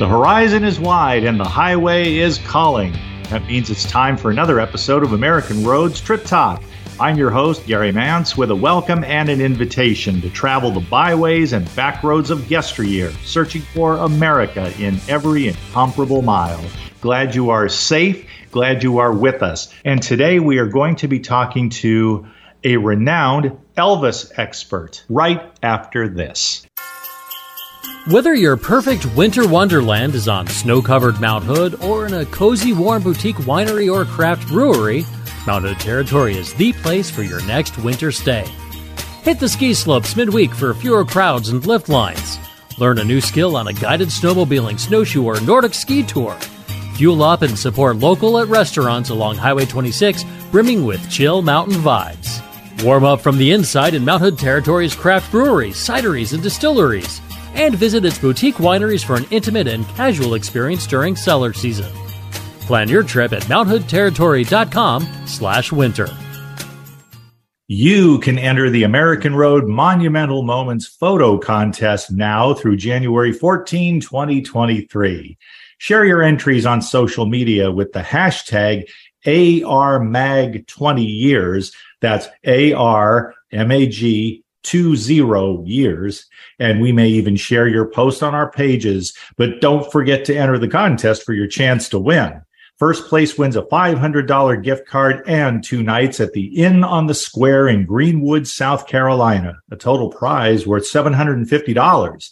The 0.00 0.08
horizon 0.08 0.64
is 0.64 0.80
wide 0.80 1.24
and 1.24 1.38
the 1.38 1.44
highway 1.44 2.16
is 2.16 2.38
calling. 2.38 2.94
That 3.24 3.44
means 3.44 3.68
it's 3.68 3.84
time 3.84 4.16
for 4.16 4.30
another 4.30 4.58
episode 4.58 5.02
of 5.02 5.12
American 5.12 5.62
Roads 5.62 6.00
Trip 6.00 6.24
Talk. 6.24 6.62
I'm 6.98 7.18
your 7.18 7.28
host, 7.28 7.66
Gary 7.66 7.92
Mance, 7.92 8.34
with 8.34 8.50
a 8.50 8.56
welcome 8.56 9.04
and 9.04 9.28
an 9.28 9.42
invitation 9.42 10.22
to 10.22 10.30
travel 10.30 10.70
the 10.70 10.80
byways 10.80 11.52
and 11.52 11.76
back 11.76 12.02
roads 12.02 12.30
of 12.30 12.50
yesteryear, 12.50 13.10
searching 13.26 13.60
for 13.60 13.96
America 13.96 14.72
in 14.78 14.98
every 15.06 15.48
incomparable 15.48 16.22
mile. 16.22 16.64
Glad 17.02 17.34
you 17.34 17.50
are 17.50 17.68
safe. 17.68 18.26
Glad 18.52 18.82
you 18.82 18.96
are 18.96 19.12
with 19.12 19.42
us. 19.42 19.70
And 19.84 20.02
today 20.02 20.40
we 20.40 20.56
are 20.56 20.66
going 20.66 20.96
to 20.96 21.08
be 21.08 21.20
talking 21.20 21.68
to 21.68 22.26
a 22.64 22.78
renowned 22.78 23.54
Elvis 23.76 24.32
expert 24.38 25.04
right 25.10 25.42
after 25.62 26.08
this. 26.08 26.66
Whether 28.06 28.34
your 28.34 28.56
perfect 28.56 29.04
winter 29.14 29.46
wonderland 29.46 30.14
is 30.14 30.26
on 30.26 30.46
snow 30.46 30.80
covered 30.80 31.20
Mount 31.20 31.44
Hood 31.44 31.82
or 31.84 32.06
in 32.06 32.14
a 32.14 32.24
cozy, 32.24 32.72
warm 32.72 33.02
boutique 33.02 33.36
winery 33.36 33.92
or 33.92 34.06
craft 34.06 34.48
brewery, 34.48 35.04
Mount 35.46 35.66
Hood 35.66 35.78
Territory 35.78 36.34
is 36.34 36.54
the 36.54 36.72
place 36.72 37.10
for 37.10 37.22
your 37.22 37.44
next 37.44 37.76
winter 37.76 38.10
stay. 38.10 38.46
Hit 39.22 39.38
the 39.38 39.50
ski 39.50 39.74
slopes 39.74 40.16
midweek 40.16 40.54
for 40.54 40.72
fewer 40.72 41.04
crowds 41.04 41.50
and 41.50 41.66
lift 41.66 41.90
lines. 41.90 42.38
Learn 42.78 42.98
a 42.98 43.04
new 43.04 43.20
skill 43.20 43.54
on 43.54 43.68
a 43.68 43.74
guided 43.74 44.08
snowmobiling, 44.08 44.80
snowshoe, 44.80 45.22
or 45.22 45.38
Nordic 45.42 45.74
ski 45.74 46.02
tour. 46.02 46.34
Fuel 46.94 47.22
up 47.22 47.42
and 47.42 47.58
support 47.58 47.98
local 47.98 48.38
at 48.38 48.48
restaurants 48.48 49.10
along 49.10 49.36
Highway 49.36 49.66
26, 49.66 50.24
brimming 50.50 50.86
with 50.86 51.10
chill 51.10 51.42
mountain 51.42 51.76
vibes. 51.76 52.42
Warm 52.82 53.04
up 53.04 53.20
from 53.20 53.36
the 53.36 53.52
inside 53.52 53.92
in 53.92 54.06
Mount 54.06 54.22
Hood 54.22 54.38
Territory's 54.38 54.94
craft 54.94 55.30
breweries, 55.30 55.76
cideries, 55.76 56.32
and 56.32 56.42
distilleries 56.42 57.20
and 57.60 57.74
visit 57.74 58.06
its 58.06 58.18
boutique 58.18 58.54
wineries 58.54 59.04
for 59.04 59.16
an 59.16 59.26
intimate 59.30 59.66
and 59.66 59.86
casual 59.88 60.32
experience 60.32 60.86
during 60.86 61.14
cellar 61.14 61.52
season. 61.52 61.92
Plan 62.62 62.88
your 62.88 63.02
trip 63.02 63.34
at 63.34 63.42
mounthoodterritory.com 63.42 65.06
slash 65.26 65.70
winter. 65.70 66.08
You 67.68 68.18
can 68.20 68.38
enter 68.38 68.70
the 68.70 68.84
American 68.84 69.34
Road 69.34 69.68
Monumental 69.68 70.42
Moments 70.42 70.86
photo 70.86 71.36
contest 71.38 72.10
now 72.10 72.54
through 72.54 72.78
January 72.78 73.32
14, 73.32 74.00
2023. 74.00 75.38
Share 75.78 76.04
your 76.06 76.22
entries 76.22 76.64
on 76.64 76.80
social 76.80 77.26
media 77.26 77.70
with 77.70 77.92
the 77.92 78.00
hashtag 78.00 78.88
ARMAG20 79.26 81.06
years. 81.06 81.72
That's 82.00 82.26
ARMAG 82.46 84.42
two 84.62 84.96
zero 84.96 85.62
years. 85.64 86.26
And 86.58 86.80
we 86.80 86.92
may 86.92 87.08
even 87.08 87.36
share 87.36 87.68
your 87.68 87.86
post 87.90 88.22
on 88.22 88.34
our 88.34 88.50
pages, 88.50 89.16
but 89.36 89.60
don't 89.60 89.90
forget 89.90 90.24
to 90.26 90.36
enter 90.36 90.58
the 90.58 90.68
contest 90.68 91.24
for 91.24 91.32
your 91.32 91.46
chance 91.46 91.88
to 91.90 91.98
win. 91.98 92.40
First 92.80 93.08
place 93.08 93.36
wins 93.36 93.56
a 93.56 93.62
$500 93.62 94.62
gift 94.64 94.88
card 94.88 95.22
and 95.26 95.62
two 95.62 95.82
nights 95.82 96.18
at 96.18 96.32
the 96.32 96.46
Inn 96.46 96.82
on 96.82 97.08
the 97.08 97.14
Square 97.14 97.68
in 97.68 97.84
Greenwood, 97.84 98.48
South 98.48 98.86
Carolina, 98.86 99.52
a 99.70 99.76
total 99.76 100.08
prize 100.08 100.66
worth 100.66 100.84
$750. 100.84 102.30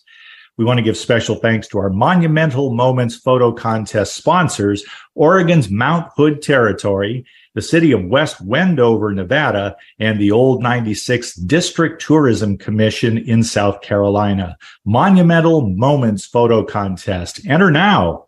We 0.59 0.65
want 0.65 0.79
to 0.79 0.83
give 0.83 0.97
special 0.97 1.37
thanks 1.37 1.69
to 1.69 1.79
our 1.79 1.89
Monumental 1.89 2.75
Moments 2.75 3.15
photo 3.15 3.53
contest 3.53 4.17
sponsors, 4.17 4.85
Oregon's 5.15 5.71
Mount 5.71 6.11
Hood 6.17 6.43
Territory, 6.43 7.25
the 7.55 7.63
city 7.63 7.93
of 7.93 8.05
West 8.07 8.41
Wendover, 8.41 9.15
Nevada, 9.15 9.77
and 10.01 10.21
the 10.21 10.33
Old 10.33 10.61
96th 10.61 11.47
District 11.47 12.03
Tourism 12.03 12.59
Commission 12.59 13.19
in 13.19 13.45
South 13.45 13.83
Carolina. 13.83 14.57
Monumental 14.85 15.69
Moments 15.69 16.27
Photo 16.27 16.65
Contest. 16.65 17.47
Enter 17.47 17.71
now. 17.71 18.27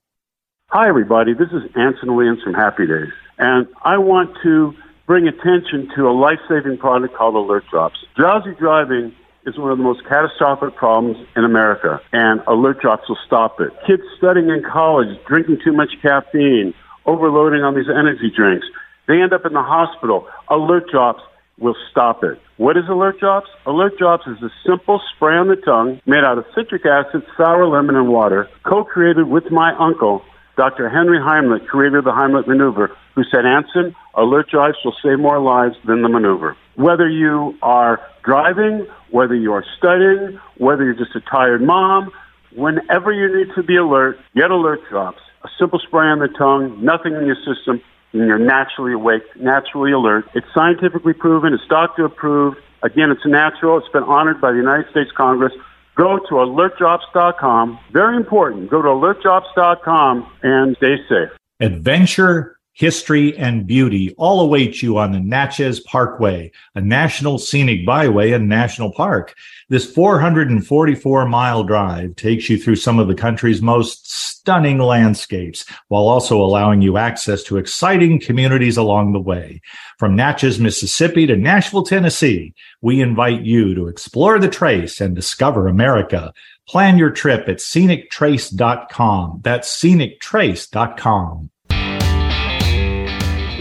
Hi, 0.68 0.88
everybody. 0.88 1.34
This 1.34 1.48
is 1.48 1.62
Anson 1.74 2.14
Williams 2.14 2.42
from 2.44 2.54
Happy 2.54 2.86
Days, 2.86 3.12
and 3.38 3.66
I 3.82 3.98
want 3.98 4.36
to 4.44 4.72
bring 5.04 5.26
attention 5.26 5.90
to 5.96 6.08
a 6.08 6.12
life 6.12 6.38
saving 6.48 6.78
product 6.78 7.12
called 7.16 7.34
Alert 7.34 7.64
Drops. 7.72 7.98
Drowsy 8.14 8.54
driving 8.54 9.16
is 9.46 9.58
one 9.58 9.70
of 9.70 9.78
the 9.78 9.84
most 9.84 10.04
catastrophic 10.04 10.76
problems 10.76 11.16
in 11.36 11.44
America, 11.44 12.00
and 12.12 12.40
Alert 12.46 12.80
Drops 12.80 13.08
will 13.08 13.18
stop 13.26 13.60
it. 13.60 13.70
Kids 13.86 14.02
studying 14.18 14.48
in 14.48 14.62
college, 14.62 15.18
drinking 15.26 15.58
too 15.64 15.72
much 15.72 15.90
caffeine, 16.02 16.74
overloading 17.06 17.62
on 17.62 17.74
these 17.74 17.88
energy 17.88 18.30
drinks. 18.34 18.66
They 19.08 19.20
end 19.20 19.32
up 19.32 19.46
in 19.46 19.52
the 19.52 19.62
hospital. 19.62 20.28
Alert 20.48 20.90
Drops 20.90 21.22
will 21.58 21.76
stop 21.90 22.22
it. 22.22 22.40
What 22.56 22.76
is 22.76 22.84
Alert 22.88 23.20
Drops? 23.20 23.48
Alert 23.66 23.98
Drops 23.98 24.26
is 24.26 24.42
a 24.42 24.50
simple 24.66 25.00
spray 25.14 25.36
on 25.36 25.48
the 25.48 25.56
tongue 25.56 26.00
made 26.06 26.24
out 26.24 26.38
of 26.38 26.44
citric 26.54 26.84
acid, 26.86 27.22
sour 27.36 27.66
lemon, 27.66 27.96
and 27.96 28.08
water, 28.08 28.48
co-created 28.64 29.28
with 29.28 29.50
my 29.50 29.74
uncle, 29.78 30.22
Dr. 30.56 30.88
Henry 30.90 31.18
Heimlich, 31.18 31.66
creator 31.66 31.98
of 31.98 32.04
the 32.04 32.10
Heimlich 32.10 32.46
maneuver, 32.46 32.94
who 33.14 33.24
said, 33.24 33.46
Anson, 33.46 33.94
Alert 34.14 34.50
Drops 34.50 34.78
will 34.84 34.94
save 35.02 35.18
more 35.18 35.40
lives 35.40 35.76
than 35.86 36.02
the 36.02 36.08
maneuver. 36.08 36.56
Whether 36.80 37.10
you 37.10 37.58
are 37.60 38.00
driving, 38.24 38.86
whether 39.10 39.34
you 39.34 39.52
are 39.52 39.64
studying, 39.76 40.40
whether 40.56 40.82
you're 40.82 40.94
just 40.94 41.14
a 41.14 41.20
tired 41.20 41.60
mom, 41.60 42.10
whenever 42.56 43.12
you 43.12 43.36
need 43.36 43.54
to 43.54 43.62
be 43.62 43.76
alert, 43.76 44.18
get 44.34 44.50
Alert 44.50 44.80
Drops. 44.88 45.20
A 45.44 45.48
simple 45.58 45.78
spray 45.78 46.06
on 46.06 46.20
the 46.20 46.28
tongue, 46.28 46.82
nothing 46.82 47.12
in 47.12 47.26
your 47.26 47.36
system, 47.36 47.82
and 48.14 48.26
you're 48.26 48.38
naturally 48.38 48.94
awake, 48.94 49.24
naturally 49.36 49.92
alert. 49.92 50.24
It's 50.34 50.46
scientifically 50.54 51.12
proven. 51.12 51.52
It's 51.52 51.62
doctor 51.68 52.06
approved. 52.06 52.56
Again, 52.82 53.10
it's 53.10 53.26
natural. 53.26 53.76
It's 53.76 53.92
been 53.92 54.04
honored 54.04 54.40
by 54.40 54.52
the 54.52 54.58
United 54.58 54.90
States 54.90 55.10
Congress. 55.14 55.52
Go 55.96 56.18
to 56.30 56.34
alertdrops.com. 56.36 57.78
Very 57.92 58.16
important. 58.16 58.70
Go 58.70 58.80
to 58.80 58.88
alertdrops.com 58.88 60.32
and 60.42 60.76
stay 60.78 60.96
safe. 61.10 61.28
Adventure 61.60 62.56
history, 62.72 63.36
and 63.36 63.66
beauty 63.66 64.14
all 64.16 64.40
await 64.40 64.82
you 64.82 64.98
on 64.98 65.12
the 65.12 65.20
Natchez 65.20 65.80
Parkway, 65.80 66.50
a 66.74 66.80
national 66.80 67.38
scenic 67.38 67.84
byway 67.84 68.32
and 68.32 68.48
national 68.48 68.92
park. 68.92 69.34
This 69.68 69.92
444 69.92 71.26
mile 71.26 71.64
drive 71.64 72.16
takes 72.16 72.48
you 72.48 72.58
through 72.58 72.76
some 72.76 72.98
of 72.98 73.08
the 73.08 73.14
country's 73.14 73.60
most 73.60 74.10
stunning 74.10 74.78
landscapes 74.78 75.64
while 75.88 76.08
also 76.08 76.40
allowing 76.40 76.80
you 76.80 76.96
access 76.96 77.42
to 77.44 77.58
exciting 77.58 78.18
communities 78.20 78.76
along 78.76 79.12
the 79.12 79.20
way. 79.20 79.60
From 79.98 80.16
Natchez, 80.16 80.58
Mississippi 80.58 81.26
to 81.26 81.36
Nashville, 81.36 81.82
Tennessee, 81.82 82.54
we 82.80 83.00
invite 83.00 83.42
you 83.42 83.74
to 83.74 83.88
explore 83.88 84.38
the 84.38 84.48
trace 84.48 85.00
and 85.00 85.14
discover 85.14 85.68
America. 85.68 86.32
Plan 86.66 86.96
your 86.96 87.10
trip 87.10 87.48
at 87.48 87.58
scenictrace.com. 87.58 89.40
That's 89.42 89.82
scenictrace.com. 89.82 91.49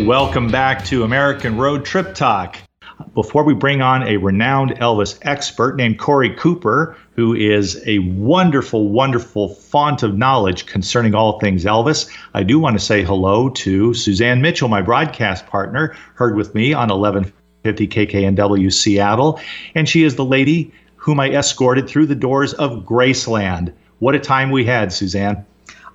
Welcome 0.05 0.49
back 0.49 0.85
to 0.85 1.03
American 1.03 1.57
Road 1.57 1.83
Trip 1.83 2.15
Talk. 2.15 2.57
Before 3.13 3.43
we 3.43 3.53
bring 3.53 3.81
on 3.81 4.03
a 4.03 4.17
renowned 4.17 4.71
Elvis 4.79 5.19
expert 5.21 5.75
named 5.75 5.99
Cory 5.99 6.33
Cooper, 6.35 6.95
who 7.15 7.35
is 7.35 7.83
a 7.85 7.99
wonderful, 7.99 8.89
wonderful 8.89 9.49
font 9.49 10.01
of 10.01 10.17
knowledge 10.17 10.65
concerning 10.65 11.13
all 11.13 11.37
things 11.39 11.65
Elvis, 11.65 12.09
I 12.33 12.43
do 12.43 12.59
want 12.59 12.79
to 12.79 12.83
say 12.83 13.03
hello 13.03 13.49
to 13.49 13.93
Suzanne 13.93 14.41
Mitchell, 14.41 14.69
my 14.69 14.81
broadcast 14.81 15.45
partner, 15.47 15.95
heard 16.15 16.35
with 16.35 16.55
me 16.55 16.73
on 16.73 16.87
1150 16.89 17.87
KKNW 17.87 18.71
Seattle. 18.71 19.39
And 19.75 19.87
she 19.87 20.03
is 20.03 20.15
the 20.15 20.25
lady 20.25 20.73
whom 20.95 21.19
I 21.19 21.29
escorted 21.29 21.87
through 21.87 22.07
the 22.07 22.15
doors 22.15 22.53
of 22.53 22.85
Graceland. 22.85 23.73
What 23.99 24.15
a 24.15 24.19
time 24.19 24.49
we 24.49 24.65
had, 24.65 24.93
Suzanne. 24.93 25.45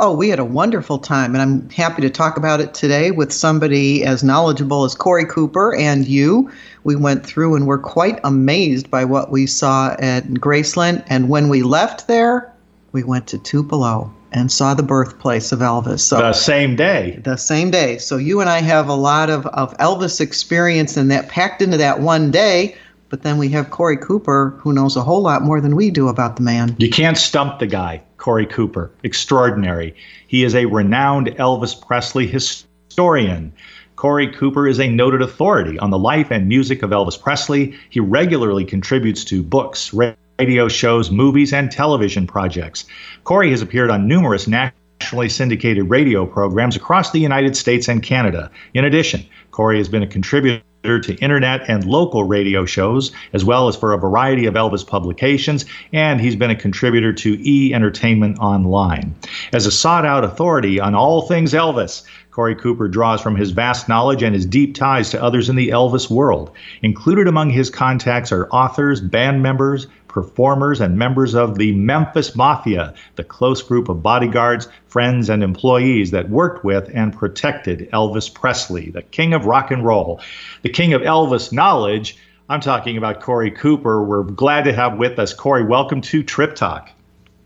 Oh, 0.01 0.13
we 0.15 0.29
had 0.29 0.41
a 0.41 0.45
wonderful 0.45 0.99
time, 0.99 1.35
and 1.35 1.43
I'm 1.43 1.71
happy 1.71 2.03
to 2.03 2.11
talk 2.11 2.37
about 2.37 2.61
it 2.61 2.75
today 2.75 3.13
with 3.13 3.33
somebody 3.33 4.05
as 4.05 4.25
knowledgeable 4.25 4.83
as 4.83 4.95
Cory 4.95 5.25
Cooper 5.25 5.73
and 5.77 6.07
you. 6.07 6.51
We 6.83 6.97
went 6.97 7.25
through 7.25 7.55
and 7.55 7.67
were 7.67 7.79
quite 7.79 8.19
amazed 8.25 8.91
by 8.91 9.05
what 9.05 9.31
we 9.31 9.47
saw 9.47 9.95
at 10.01 10.25
Graceland. 10.25 11.05
And 11.07 11.29
when 11.29 11.49
we 11.49 11.63
left 11.63 12.09
there, 12.09 12.53
we 12.91 13.05
went 13.05 13.29
to 13.29 13.39
Tupelo 13.39 14.13
and 14.33 14.51
saw 14.51 14.75
the 14.75 14.83
birthplace 14.83 15.53
of 15.53 15.61
Elvis. 15.61 16.01
So 16.01 16.19
the 16.19 16.33
same 16.33 16.75
day. 16.75 17.21
The 17.23 17.37
same 17.37 17.71
day. 17.71 17.99
So 17.99 18.17
you 18.17 18.41
and 18.41 18.51
I 18.51 18.61
have 18.63 18.89
a 18.89 18.95
lot 18.95 19.31
of, 19.31 19.47
of 19.47 19.77
Elvis 19.79 20.21
experience 20.21 20.97
and 20.97 21.09
that 21.13 21.29
packed 21.29 21.63
into 21.63 21.77
that 21.77 22.01
one 22.01 22.33
day. 22.33 22.77
But 23.09 23.23
then 23.23 23.39
we 23.39 23.49
have 23.51 23.71
Cory 23.71 23.97
Cooper, 23.97 24.55
who 24.59 24.73
knows 24.73 24.97
a 24.97 25.03
whole 25.03 25.23
lot 25.23 25.43
more 25.43 25.61
than 25.61 25.77
we 25.77 25.91
do 25.91 26.09
about 26.09 26.37
the 26.37 26.43
man. 26.43 26.75
You 26.79 26.91
can't 26.91 27.17
stump 27.17 27.59
the 27.59 27.67
guy. 27.67 28.03
Cory 28.17 28.47
Cooper. 28.47 28.91
Extraordinary. 29.03 29.95
He 30.27 30.45
is 30.45 30.55
a 30.55 30.65
renowned 30.67 31.29
Elvis 31.29 31.81
Presley 31.81 32.27
historian. 32.27 33.53
Cory 33.97 34.33
Cooper 34.33 34.67
is 34.67 34.81
a 34.81 34.89
noted 34.89 35.23
authority 35.23 35.79
on 35.79 35.91
the 35.91 35.99
life 35.99 36.31
and 36.31 36.49
music 36.49 36.83
of 36.83 36.91
Elvis 36.91 37.21
Presley. 37.21 37.75
He 37.91 38.01
regularly 38.01 38.65
contributes 38.65 39.25
to 39.27 39.43
books, 39.43 39.95
radio 40.39 40.69
shows, 40.69 41.11
movies, 41.11 41.53
and 41.53 41.71
television 41.71 42.27
projects. 42.27 42.87
Cory 43.23 43.51
has 43.51 43.63
appeared 43.63 43.91
on 43.91 44.09
numerous 44.09 44.49
nationally 44.49 45.29
syndicated 45.29 45.89
radio 45.91 46.27
programs 46.27 46.77
across 46.77 47.13
the 47.13 47.21
United 47.21 47.57
States 47.57 47.89
and 47.89 48.03
Canada. 48.03 48.51
In 48.73 48.85
addition, 48.85 49.25
Cory 49.51 49.79
has 49.79 49.89
been 49.89 50.03
a 50.03 50.09
contributor 50.09 50.63
to 50.85 51.15
internet 51.17 51.69
and 51.69 51.87
local 51.87 52.25
radio 52.25 52.67
shows, 52.67 53.11
as 53.33 53.43
well 53.43 53.69
as 53.69 53.77
for 53.77 53.93
a 53.93 53.99
variety 53.99 54.45
of 54.45 54.55
Elvis 54.55 54.87
publications, 54.87 55.65
and 55.95 56.21
he's 56.21 56.37
been 56.37 56.51
a 56.51 56.55
contributor 56.55 57.13
to 57.13 57.39
E 57.41 57.73
Entertainment 57.73 58.39
Online. 58.39 59.15
As 59.53 59.65
a 59.65 59.71
sought 59.73 60.05
out 60.05 60.25
authority 60.25 60.79
on 60.79 60.95
all 60.95 61.23
things 61.23 61.55
Elvis, 61.55 62.03
Cory 62.31 62.55
Cooper 62.55 62.89
draws 62.89 63.23
from 63.23 63.37
his 63.37 63.53
vast 63.53 63.89
knowledge 63.89 64.23
and 64.23 64.35
his 64.35 64.45
deep 64.45 64.75
ties 64.75 65.09
to 65.11 65.23
others 65.23 65.49
in 65.49 65.57
the 65.57 65.71
Elvis 65.71 66.11
world. 66.11 66.51
Included 66.83 67.29
among 67.29 67.49
his 67.49 67.71
contacts 67.71 68.31
are 68.31 68.49
authors, 68.51 69.01
band 69.01 69.43
members, 69.43 69.87
performers, 70.15 70.81
and 70.81 70.97
members 70.97 71.35
of 71.35 71.59
the 71.59 71.73
Memphis 71.73 72.37
Mafia, 72.37 72.95
the 73.17 73.25
close 73.25 73.61
group 73.61 73.89
of 73.89 74.01
bodyguards, 74.01 74.69
friends, 74.87 75.29
and 75.29 75.43
employees 75.43 76.13
that 76.13 76.31
worked 76.31 76.65
with 76.65 76.89
and 76.95 77.13
protected 77.13 77.91
Elvis 77.93 78.33
Presley, 78.33 78.91
the 78.91 79.03
king 79.03 79.35
of 79.35 79.45
rock 79.45 79.73
and 79.73 79.85
roll, 79.85 80.21
the 80.63 80.69
king 80.69 80.93
of 80.93 81.03
Elvis 81.03 81.53
knowledge. 81.53 82.17
I'm 82.49 82.61
talking 82.61 82.97
about 82.97 83.21
Cory 83.21 83.51
Cooper. 83.51 84.05
We're 84.05 84.23
glad 84.23 84.67
to 84.67 84.73
have 84.73 84.99
with 84.99 85.19
us. 85.19 85.35
Cory, 85.35 85.65
welcome 85.65 86.01
to 86.03 86.23
Trip 86.23 86.55
Talk. 86.55 86.91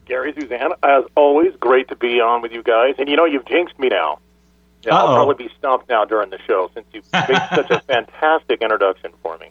Gary, 0.05 0.35
Suzanne, 0.39 0.73
as 0.83 1.05
always, 1.17 1.55
great 1.59 1.89
to 1.89 1.97
be 1.97 2.21
on 2.21 2.43
with 2.43 2.53
you 2.53 2.63
guys. 2.63 2.97
And 2.99 3.09
you 3.09 3.17
know, 3.17 3.25
you've 3.25 3.47
jinxed 3.47 3.79
me 3.79 3.89
now. 3.89 4.19
Yeah, 4.83 4.95
I'll 4.95 5.15
probably 5.15 5.47
be 5.47 5.53
stumped 5.59 5.89
now 5.89 6.05
during 6.05 6.29
the 6.29 6.39
show 6.47 6.71
since 6.75 6.87
you 6.93 7.01
made 7.13 7.43
such 7.55 7.71
a 7.71 7.81
fantastic 7.81 8.61
introduction 8.61 9.13
for 9.23 9.39
me. 9.39 9.51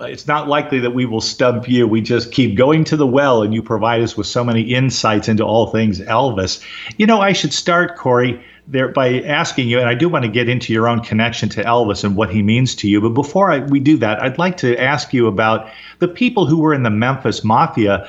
It's 0.00 0.26
not 0.26 0.48
likely 0.48 0.80
that 0.80 0.92
we 0.92 1.06
will 1.06 1.20
stump 1.20 1.68
you. 1.68 1.86
We 1.88 2.00
just 2.00 2.32
keep 2.32 2.56
going 2.56 2.84
to 2.84 2.96
the 2.96 3.06
well, 3.06 3.42
and 3.42 3.54
you 3.54 3.62
provide 3.62 4.02
us 4.02 4.16
with 4.16 4.26
so 4.26 4.44
many 4.44 4.62
insights 4.62 5.28
into 5.28 5.44
all 5.44 5.68
things 5.68 6.00
Elvis. 6.00 6.62
You 6.98 7.06
know, 7.06 7.20
I 7.20 7.32
should 7.32 7.52
start, 7.52 7.96
Cory, 7.96 8.42
there 8.68 8.88
by 8.88 9.20
asking 9.22 9.68
you, 9.68 9.78
and 9.78 9.88
I 9.88 9.94
do 9.94 10.08
want 10.08 10.24
to 10.24 10.30
get 10.30 10.48
into 10.48 10.72
your 10.72 10.88
own 10.88 11.00
connection 11.00 11.48
to 11.50 11.62
Elvis 11.62 12.04
and 12.04 12.16
what 12.16 12.30
he 12.30 12.42
means 12.42 12.74
to 12.76 12.88
you. 12.88 13.00
But 13.00 13.10
before 13.10 13.50
I, 13.50 13.60
we 13.60 13.80
do 13.80 13.96
that, 13.98 14.22
I'd 14.22 14.38
like 14.38 14.56
to 14.58 14.76
ask 14.76 15.12
you 15.12 15.26
about 15.28 15.70
the 15.98 16.08
people 16.08 16.46
who 16.46 16.58
were 16.58 16.74
in 16.74 16.82
the 16.82 16.90
Memphis 16.90 17.44
Mafia. 17.44 18.08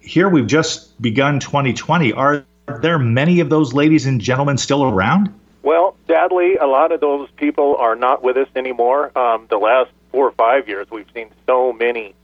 Here 0.00 0.28
we've 0.28 0.46
just 0.46 1.00
begun 1.00 1.40
2020. 1.40 2.12
Are 2.14 2.44
there 2.80 2.98
many 2.98 3.40
of 3.40 3.50
those 3.50 3.72
ladies 3.74 4.06
and 4.06 4.20
gentlemen 4.20 4.58
still 4.58 4.84
around? 4.84 5.32
Well, 5.62 5.96
sadly, 6.06 6.56
a 6.56 6.66
lot 6.66 6.92
of 6.92 7.00
those 7.00 7.28
people 7.36 7.76
are 7.76 7.94
not 7.94 8.22
with 8.22 8.36
us 8.36 8.48
anymore. 8.56 9.16
Um, 9.18 9.46
the 9.50 9.58
last 9.58 9.90
four 10.10 10.26
or 10.26 10.32
five 10.32 10.68
years, 10.68 10.86
we've 10.90 11.10
seen 11.14 11.30
so 11.46 11.72
many 11.72 12.14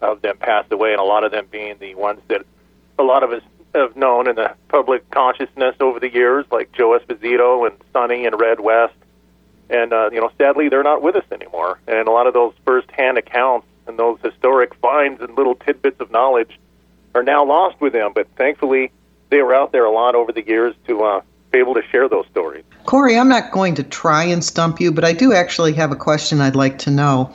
of 0.00 0.22
them 0.22 0.36
pass 0.38 0.64
away, 0.70 0.92
and 0.92 1.00
a 1.00 1.04
lot 1.04 1.24
of 1.24 1.32
them 1.32 1.46
being 1.50 1.76
the 1.78 1.94
ones 1.94 2.20
that 2.28 2.42
a 2.98 3.02
lot 3.02 3.22
of 3.22 3.32
us 3.32 3.42
have 3.74 3.96
known 3.96 4.28
in 4.28 4.36
the 4.36 4.54
public 4.68 5.08
consciousness 5.10 5.76
over 5.80 6.00
the 6.00 6.12
years, 6.12 6.46
like 6.50 6.72
Joe 6.72 6.98
Esposito 6.98 7.66
and 7.68 7.76
Sonny 7.92 8.24
and 8.26 8.38
Red 8.40 8.60
West. 8.60 8.94
And, 9.70 9.92
uh, 9.92 10.08
you 10.12 10.20
know, 10.20 10.30
sadly, 10.38 10.68
they're 10.68 10.82
not 10.82 11.02
with 11.02 11.16
us 11.16 11.24
anymore. 11.30 11.78
And 11.86 12.08
a 12.08 12.10
lot 12.10 12.26
of 12.26 12.34
those 12.34 12.54
first-hand 12.64 13.18
accounts 13.18 13.66
and 13.86 13.98
those 13.98 14.18
historic 14.22 14.74
finds 14.76 15.20
and 15.20 15.36
little 15.36 15.54
tidbits 15.54 16.00
of 16.00 16.10
knowledge 16.10 16.58
are 17.14 17.22
now 17.22 17.44
lost 17.44 17.80
with 17.80 17.92
them. 17.92 18.12
But 18.14 18.28
thankfully, 18.36 18.90
they 19.30 19.42
were 19.42 19.54
out 19.54 19.72
there 19.72 19.84
a 19.84 19.90
lot 19.90 20.14
over 20.14 20.32
the 20.32 20.46
years 20.46 20.74
to 20.86 21.02
uh, 21.02 21.20
be 21.50 21.58
able 21.58 21.74
to 21.74 21.82
share 21.90 22.08
those 22.08 22.26
stories. 22.30 22.64
Corey, 22.84 23.18
I'm 23.18 23.28
not 23.28 23.52
going 23.52 23.74
to 23.76 23.82
try 23.82 24.24
and 24.24 24.44
stump 24.44 24.80
you, 24.80 24.92
but 24.92 25.04
I 25.04 25.12
do 25.12 25.32
actually 25.32 25.72
have 25.74 25.92
a 25.92 25.96
question 25.96 26.40
I'd 26.40 26.56
like 26.56 26.78
to 26.78 26.90
know. 26.90 27.32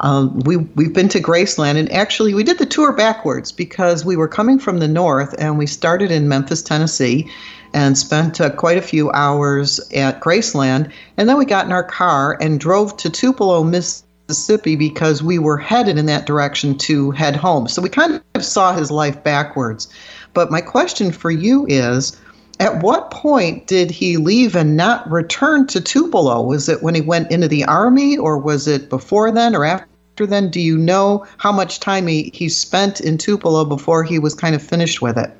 Um, 0.00 0.40
we 0.40 0.56
we've 0.56 0.92
been 0.92 1.08
to 1.10 1.20
Graceland, 1.20 1.76
and 1.76 1.90
actually 1.90 2.34
we 2.34 2.44
did 2.44 2.58
the 2.58 2.66
tour 2.66 2.92
backwards 2.92 3.50
because 3.50 4.04
we 4.04 4.16
were 4.16 4.28
coming 4.28 4.58
from 4.58 4.78
the 4.78 4.88
north, 4.88 5.34
and 5.38 5.56
we 5.56 5.66
started 5.66 6.10
in 6.10 6.28
Memphis, 6.28 6.62
Tennessee, 6.62 7.30
and 7.72 7.96
spent 7.96 8.40
uh, 8.40 8.50
quite 8.50 8.76
a 8.76 8.82
few 8.82 9.10
hours 9.12 9.80
at 9.94 10.20
Graceland, 10.20 10.90
and 11.16 11.28
then 11.28 11.38
we 11.38 11.46
got 11.46 11.64
in 11.64 11.72
our 11.72 11.84
car 11.84 12.36
and 12.40 12.60
drove 12.60 12.96
to 12.98 13.08
Tupelo, 13.08 13.64
Mississippi, 13.64 14.76
because 14.76 15.22
we 15.22 15.38
were 15.38 15.56
headed 15.56 15.96
in 15.96 16.06
that 16.06 16.26
direction 16.26 16.76
to 16.78 17.10
head 17.12 17.36
home. 17.36 17.66
So 17.66 17.80
we 17.80 17.88
kind 17.88 18.22
of 18.34 18.44
saw 18.44 18.74
his 18.74 18.90
life 18.90 19.22
backwards. 19.22 19.88
But 20.34 20.50
my 20.50 20.60
question 20.60 21.10
for 21.10 21.30
you 21.30 21.64
is 21.68 22.20
at 22.58 22.82
what 22.82 23.10
point 23.10 23.66
did 23.66 23.90
he 23.90 24.16
leave 24.16 24.56
and 24.56 24.76
not 24.76 25.10
return 25.10 25.66
to 25.68 25.80
Tupelo? 25.80 26.42
Was 26.42 26.68
it 26.68 26.82
when 26.82 26.94
he 26.94 27.00
went 27.00 27.30
into 27.30 27.48
the 27.48 27.64
army, 27.64 28.16
or 28.16 28.38
was 28.38 28.66
it 28.66 28.88
before 28.88 29.30
then 29.30 29.54
or 29.54 29.64
after 29.64 30.26
then? 30.26 30.50
Do 30.50 30.60
you 30.60 30.78
know 30.78 31.26
how 31.36 31.52
much 31.52 31.80
time 31.80 32.06
he, 32.06 32.30
he 32.32 32.48
spent 32.48 33.00
in 33.00 33.18
Tupelo 33.18 33.64
before 33.64 34.04
he 34.04 34.18
was 34.18 34.34
kind 34.34 34.54
of 34.54 34.62
finished 34.62 35.02
with 35.02 35.18
it? 35.18 35.30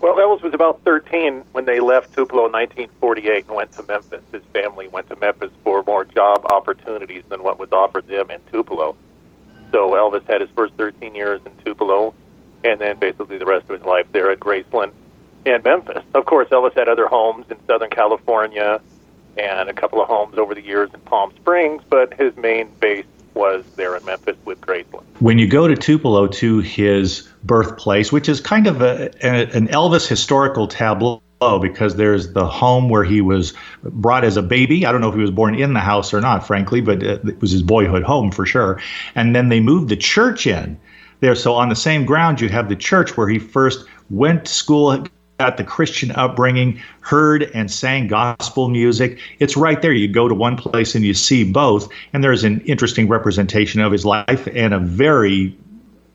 Well, 0.00 0.16
Elvis 0.16 0.42
was 0.42 0.54
about 0.54 0.82
13 0.84 1.42
when 1.52 1.64
they 1.64 1.80
left 1.80 2.14
Tupelo 2.14 2.46
in 2.46 2.52
1948 2.52 3.46
and 3.46 3.56
went 3.56 3.72
to 3.72 3.82
Memphis. 3.84 4.22
His 4.32 4.42
family 4.52 4.86
went 4.88 5.08
to 5.08 5.16
Memphis 5.16 5.50
for 5.64 5.82
more 5.84 6.04
job 6.04 6.44
opportunities 6.46 7.24
than 7.30 7.42
what 7.42 7.58
was 7.58 7.72
offered 7.72 8.06
them 8.06 8.30
in 8.30 8.40
Tupelo. 8.52 8.96
So 9.72 9.90
Elvis 9.92 10.24
had 10.26 10.40
his 10.40 10.50
first 10.50 10.74
13 10.74 11.14
years 11.14 11.40
in 11.46 11.52
Tupelo, 11.64 12.14
and 12.62 12.80
then 12.80 12.98
basically 12.98 13.38
the 13.38 13.46
rest 13.46 13.64
of 13.70 13.78
his 13.78 13.86
life 13.86 14.06
there 14.12 14.30
at 14.30 14.40
Graceland 14.40 14.92
in 15.44 15.62
Memphis. 15.62 16.02
Of 16.14 16.24
course, 16.26 16.48
Elvis 16.48 16.74
had 16.74 16.88
other 16.88 17.06
homes 17.06 17.46
in 17.50 17.56
Southern 17.66 17.90
California 17.90 18.80
and 19.36 19.68
a 19.68 19.72
couple 19.72 20.00
of 20.00 20.08
homes 20.08 20.38
over 20.38 20.54
the 20.54 20.62
years 20.62 20.90
in 20.94 21.00
Palm 21.00 21.32
Springs, 21.36 21.82
but 21.88 22.14
his 22.14 22.36
main 22.36 22.68
base 22.80 23.04
was 23.34 23.64
there 23.74 23.96
in 23.96 24.04
Memphis 24.04 24.36
with 24.44 24.60
Graceland. 24.60 25.02
When 25.18 25.38
you 25.38 25.48
go 25.48 25.66
to 25.66 25.74
Tupelo 25.74 26.28
to 26.28 26.60
his 26.60 27.28
birthplace, 27.42 28.12
which 28.12 28.28
is 28.28 28.40
kind 28.40 28.66
of 28.66 28.80
a, 28.80 29.10
a, 29.26 29.50
an 29.56 29.68
Elvis 29.68 30.06
historical 30.06 30.68
tableau 30.68 31.20
because 31.60 31.96
there's 31.96 32.32
the 32.32 32.46
home 32.46 32.88
where 32.88 33.04
he 33.04 33.20
was 33.20 33.52
brought 33.82 34.24
as 34.24 34.36
a 34.36 34.42
baby. 34.42 34.86
I 34.86 34.92
don't 34.92 35.00
know 35.00 35.08
if 35.08 35.14
he 35.14 35.20
was 35.20 35.30
born 35.30 35.54
in 35.54 35.74
the 35.74 35.80
house 35.80 36.14
or 36.14 36.20
not, 36.20 36.46
frankly, 36.46 36.80
but 36.80 37.02
it 37.02 37.40
was 37.40 37.50
his 37.50 37.62
boyhood 37.62 38.02
home 38.02 38.30
for 38.30 38.46
sure. 38.46 38.80
And 39.14 39.34
then 39.34 39.48
they 39.48 39.60
moved 39.60 39.88
the 39.88 39.96
church 39.96 40.46
in 40.46 40.78
there. 41.20 41.34
So 41.34 41.54
on 41.54 41.68
the 41.68 41.76
same 41.76 42.06
ground, 42.06 42.40
you 42.40 42.48
have 42.48 42.68
the 42.68 42.76
church 42.76 43.16
where 43.16 43.28
he 43.28 43.38
first 43.38 43.84
went 44.08 44.46
to 44.46 44.52
school, 44.52 45.04
got 45.44 45.58
the 45.58 45.64
Christian 45.64 46.10
upbringing, 46.12 46.80
heard 47.00 47.50
and 47.54 47.70
sang 47.70 48.06
gospel 48.06 48.70
music. 48.70 49.18
It's 49.40 49.58
right 49.58 49.82
there. 49.82 49.92
You 49.92 50.08
go 50.08 50.26
to 50.26 50.34
one 50.34 50.56
place 50.56 50.94
and 50.94 51.04
you 51.04 51.12
see 51.12 51.44
both. 51.44 51.86
And 52.14 52.24
there's 52.24 52.44
an 52.44 52.62
interesting 52.62 53.08
representation 53.08 53.82
of 53.82 53.92
his 53.92 54.06
life 54.06 54.48
and 54.54 54.72
a 54.72 54.78
very 54.78 55.54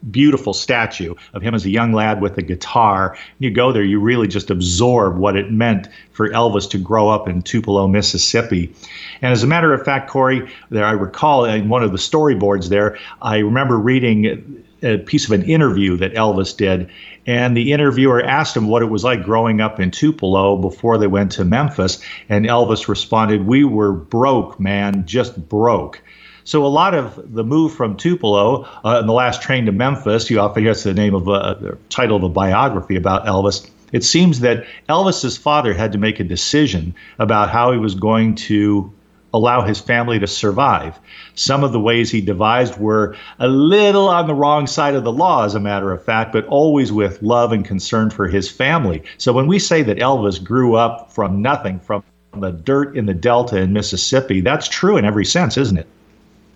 beautiful 0.09 0.53
statue 0.53 1.13
of 1.33 1.43
him 1.43 1.53
as 1.53 1.63
a 1.65 1.69
young 1.69 1.93
lad 1.93 2.21
with 2.21 2.37
a 2.39 2.41
guitar. 2.41 3.15
You 3.37 3.51
go 3.51 3.71
there, 3.71 3.83
you 3.83 3.99
really 3.99 4.27
just 4.27 4.49
absorb 4.49 5.17
what 5.17 5.35
it 5.35 5.51
meant 5.51 5.89
for 6.11 6.29
Elvis 6.29 6.67
to 6.71 6.79
grow 6.79 7.09
up 7.09 7.27
in 7.27 7.43
Tupelo, 7.43 7.87
Mississippi. 7.87 8.73
And 9.21 9.31
as 9.31 9.43
a 9.43 9.47
matter 9.47 9.73
of 9.73 9.83
fact, 9.85 10.09
Cory, 10.09 10.49
there 10.71 10.85
I 10.85 10.93
recall 10.93 11.45
in 11.45 11.69
one 11.69 11.83
of 11.83 11.91
the 11.91 11.97
storyboards 11.97 12.69
there, 12.69 12.97
I 13.21 13.37
remember 13.39 13.77
reading 13.77 14.63
a 14.83 14.97
piece 14.97 15.25
of 15.25 15.31
an 15.31 15.43
interview 15.43 15.97
that 15.97 16.13
Elvis 16.13 16.55
did, 16.55 16.89
and 17.25 17.55
the 17.55 17.71
interviewer 17.73 18.23
asked 18.23 18.55
him 18.55 18.67
what 18.67 18.81
it 18.81 18.87
was 18.87 19.03
like 19.03 19.23
growing 19.23 19.61
up 19.61 19.79
in 19.79 19.91
Tupelo 19.91 20.57
before 20.57 20.97
they 20.97 21.07
went 21.07 21.31
to 21.33 21.45
Memphis, 21.45 21.99
and 22.29 22.45
Elvis 22.45 22.87
responded, 22.87 23.45
"We 23.45 23.63
were 23.63 23.91
broke, 23.91 24.59
man, 24.59 25.03
just 25.05 25.49
broke." 25.49 26.01
So 26.43 26.65
a 26.65 26.67
lot 26.67 26.95
of 26.95 27.21
the 27.33 27.43
move 27.43 27.73
from 27.73 27.95
Tupelo 27.95 28.63
uh, 28.83 28.97
and 28.99 29.07
the 29.07 29.13
last 29.13 29.41
train 29.41 29.67
to 29.67 29.71
Memphis, 29.71 30.31
you 30.31 30.39
often 30.39 30.63
hear 30.63 30.73
the 30.73 30.93
name 30.95 31.13
of 31.13 31.27
a 31.27 31.77
title 31.89 32.17
of 32.17 32.23
a 32.23 32.29
biography 32.29 32.95
about 32.95 33.25
Elvis. 33.25 33.69
It 33.91 34.03
seems 34.03 34.39
that 34.39 34.65
Elvis's 34.87 35.37
father 35.37 35.73
had 35.73 35.91
to 35.91 35.97
make 35.97 36.19
a 36.19 36.23
decision 36.23 36.95
about 37.19 37.49
how 37.49 37.71
he 37.71 37.77
was 37.77 37.95
going 37.95 38.35
to 38.35 38.91
allow 39.33 39.61
his 39.61 39.79
family 39.79 40.19
to 40.19 40.27
survive. 40.27 40.97
Some 41.35 41.63
of 41.63 41.71
the 41.71 41.79
ways 41.79 42.09
he 42.09 42.21
devised 42.21 42.77
were 42.77 43.15
a 43.37 43.47
little 43.47 44.07
on 44.09 44.27
the 44.27 44.33
wrong 44.33 44.67
side 44.67 44.95
of 44.95 45.03
the 45.03 45.11
law, 45.11 45.45
as 45.45 45.55
a 45.55 45.59
matter 45.59 45.91
of 45.91 46.03
fact, 46.03 46.33
but 46.33 46.45
always 46.47 46.91
with 46.91 47.21
love 47.21 47.51
and 47.51 47.63
concern 47.63 48.09
for 48.09 48.27
his 48.27 48.49
family. 48.49 49.03
So 49.17 49.33
when 49.33 49.47
we 49.47 49.59
say 49.59 49.83
that 49.83 49.97
Elvis 49.97 50.43
grew 50.43 50.75
up 50.75 51.11
from 51.11 51.41
nothing, 51.41 51.79
from 51.79 52.03
the 52.33 52.51
dirt 52.51 52.97
in 52.97 53.05
the 53.05 53.13
Delta 53.13 53.57
in 53.57 53.73
Mississippi, 53.73 54.41
that's 54.41 54.67
true 54.67 54.97
in 54.97 55.05
every 55.05 55.25
sense, 55.25 55.57
isn't 55.57 55.77
it? 55.77 55.87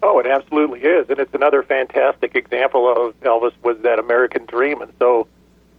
Oh, 0.01 0.19
it 0.19 0.27
absolutely 0.27 0.81
is. 0.81 1.09
And 1.09 1.19
it's 1.19 1.33
another 1.33 1.63
fantastic 1.63 2.35
example 2.35 2.91
of 2.91 3.19
Elvis 3.21 3.53
was 3.63 3.77
that 3.79 3.99
American 3.99 4.45
dream. 4.45 4.81
And 4.81 4.91
so 4.99 5.27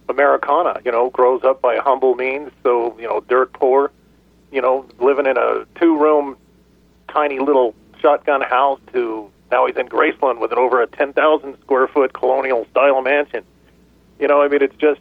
Americana, 0.09 0.81
you 0.83 0.91
know, 0.91 1.09
grows 1.11 1.43
up 1.43 1.61
by 1.61 1.77
humble 1.77 2.15
means. 2.15 2.51
So, 2.63 2.97
you 2.97 3.07
know, 3.07 3.21
dirt 3.21 3.53
poor, 3.53 3.91
you 4.51 4.61
know, 4.61 4.85
living 4.99 5.27
in 5.27 5.37
a 5.37 5.65
two 5.75 5.97
room 5.97 6.37
tiny 7.15 7.39
little 7.39 7.73
shotgun 8.01 8.41
house 8.41 8.79
to 8.93 9.31
now 9.51 9.65
he's 9.65 9.77
in 9.77 9.87
Graceland 9.87 10.39
with 10.39 10.51
an 10.51 10.57
over 10.57 10.81
a 10.81 10.87
10,000 10.87 11.57
square 11.61 11.87
foot 11.87 12.13
colonial 12.13 12.67
style 12.71 13.01
mansion. 13.01 13.43
You 14.19 14.27
know, 14.27 14.41
I 14.41 14.47
mean, 14.47 14.61
it's 14.61 14.75
just 14.75 14.99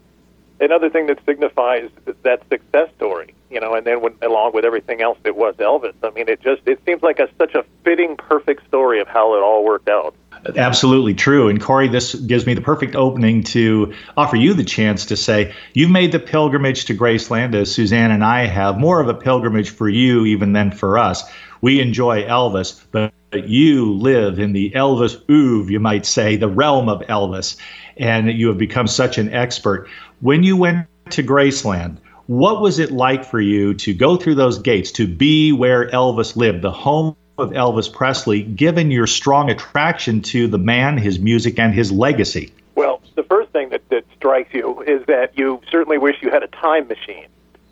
another 0.60 0.90
thing 0.90 1.06
that 1.06 1.18
signifies 1.26 1.90
that 2.22 2.42
success 2.48 2.88
story. 2.96 3.34
You 3.50 3.60
know, 3.60 3.74
and 3.74 3.86
then 3.86 4.00
when, 4.00 4.14
along 4.22 4.52
with 4.54 4.64
everything 4.64 5.00
else 5.00 5.18
that 5.22 5.36
was 5.36 5.54
Elvis, 5.56 5.94
I 6.02 6.10
mean, 6.10 6.28
it 6.28 6.40
just 6.40 6.62
it 6.66 6.80
seems 6.86 7.02
like 7.02 7.18
a 7.18 7.28
such 7.38 7.54
a 7.54 7.64
fitting, 7.84 8.16
perfect 8.16 8.66
story 8.68 9.00
of 9.00 9.08
how 9.08 9.34
it 9.34 9.42
all 9.42 9.64
worked 9.64 9.88
out. 9.88 10.14
Absolutely 10.56 11.14
true. 11.14 11.48
And 11.48 11.60
Cory, 11.60 11.88
this 11.88 12.14
gives 12.14 12.46
me 12.46 12.54
the 12.54 12.60
perfect 12.60 12.94
opening 12.94 13.42
to 13.44 13.94
offer 14.16 14.36
you 14.36 14.54
the 14.54 14.64
chance 14.64 15.06
to 15.06 15.16
say 15.16 15.54
you've 15.72 15.90
made 15.90 16.12
the 16.12 16.18
pilgrimage 16.18 16.84
to 16.86 16.94
Graceland, 16.94 17.54
as 17.54 17.72
Suzanne 17.72 18.10
and 18.10 18.24
I 18.24 18.46
have, 18.46 18.78
more 18.78 19.00
of 19.00 19.08
a 19.08 19.14
pilgrimage 19.14 19.70
for 19.70 19.88
you 19.88 20.24
even 20.26 20.52
than 20.52 20.70
for 20.70 20.98
us 20.98 21.24
we 21.64 21.80
enjoy 21.80 22.22
Elvis, 22.24 22.78
but 22.90 23.14
you 23.32 23.94
live 23.94 24.38
in 24.38 24.52
the 24.52 24.70
Elvis 24.72 25.18
oeuvre, 25.30 25.72
you 25.72 25.80
might 25.80 26.04
say, 26.04 26.36
the 26.36 26.46
realm 26.46 26.90
of 26.90 27.00
Elvis, 27.06 27.56
and 27.96 28.30
you 28.30 28.48
have 28.48 28.58
become 28.58 28.86
such 28.86 29.16
an 29.16 29.32
expert. 29.32 29.88
When 30.20 30.42
you 30.42 30.58
went 30.58 30.86
to 31.08 31.22
Graceland, 31.22 31.96
what 32.26 32.60
was 32.60 32.78
it 32.78 32.92
like 32.92 33.24
for 33.24 33.40
you 33.40 33.72
to 33.76 33.94
go 33.94 34.18
through 34.18 34.34
those 34.34 34.58
gates, 34.58 34.92
to 34.92 35.08
be 35.08 35.52
where 35.52 35.88
Elvis 35.88 36.36
lived, 36.36 36.60
the 36.60 36.70
home 36.70 37.16
of 37.36 37.50
Elvis 37.50 37.92
Presley, 37.92 38.42
given 38.42 38.90
your 38.90 39.06
strong 39.06 39.50
attraction 39.50 40.22
to 40.22 40.46
the 40.46 40.58
man, 40.58 40.96
his 40.96 41.18
music, 41.18 41.58
and 41.58 41.74
his 41.74 41.90
legacy? 41.90 42.52
Well, 42.74 43.00
the 43.14 43.22
first 43.24 43.50
thing 43.50 43.70
that, 43.70 43.88
that 43.88 44.04
strikes 44.16 44.52
you 44.54 44.82
is 44.82 45.04
that 45.06 45.36
you 45.36 45.60
certainly 45.70 45.98
wish 45.98 46.16
you 46.22 46.30
had 46.30 46.42
a 46.42 46.48
time 46.48 46.88
machine 46.88 47.26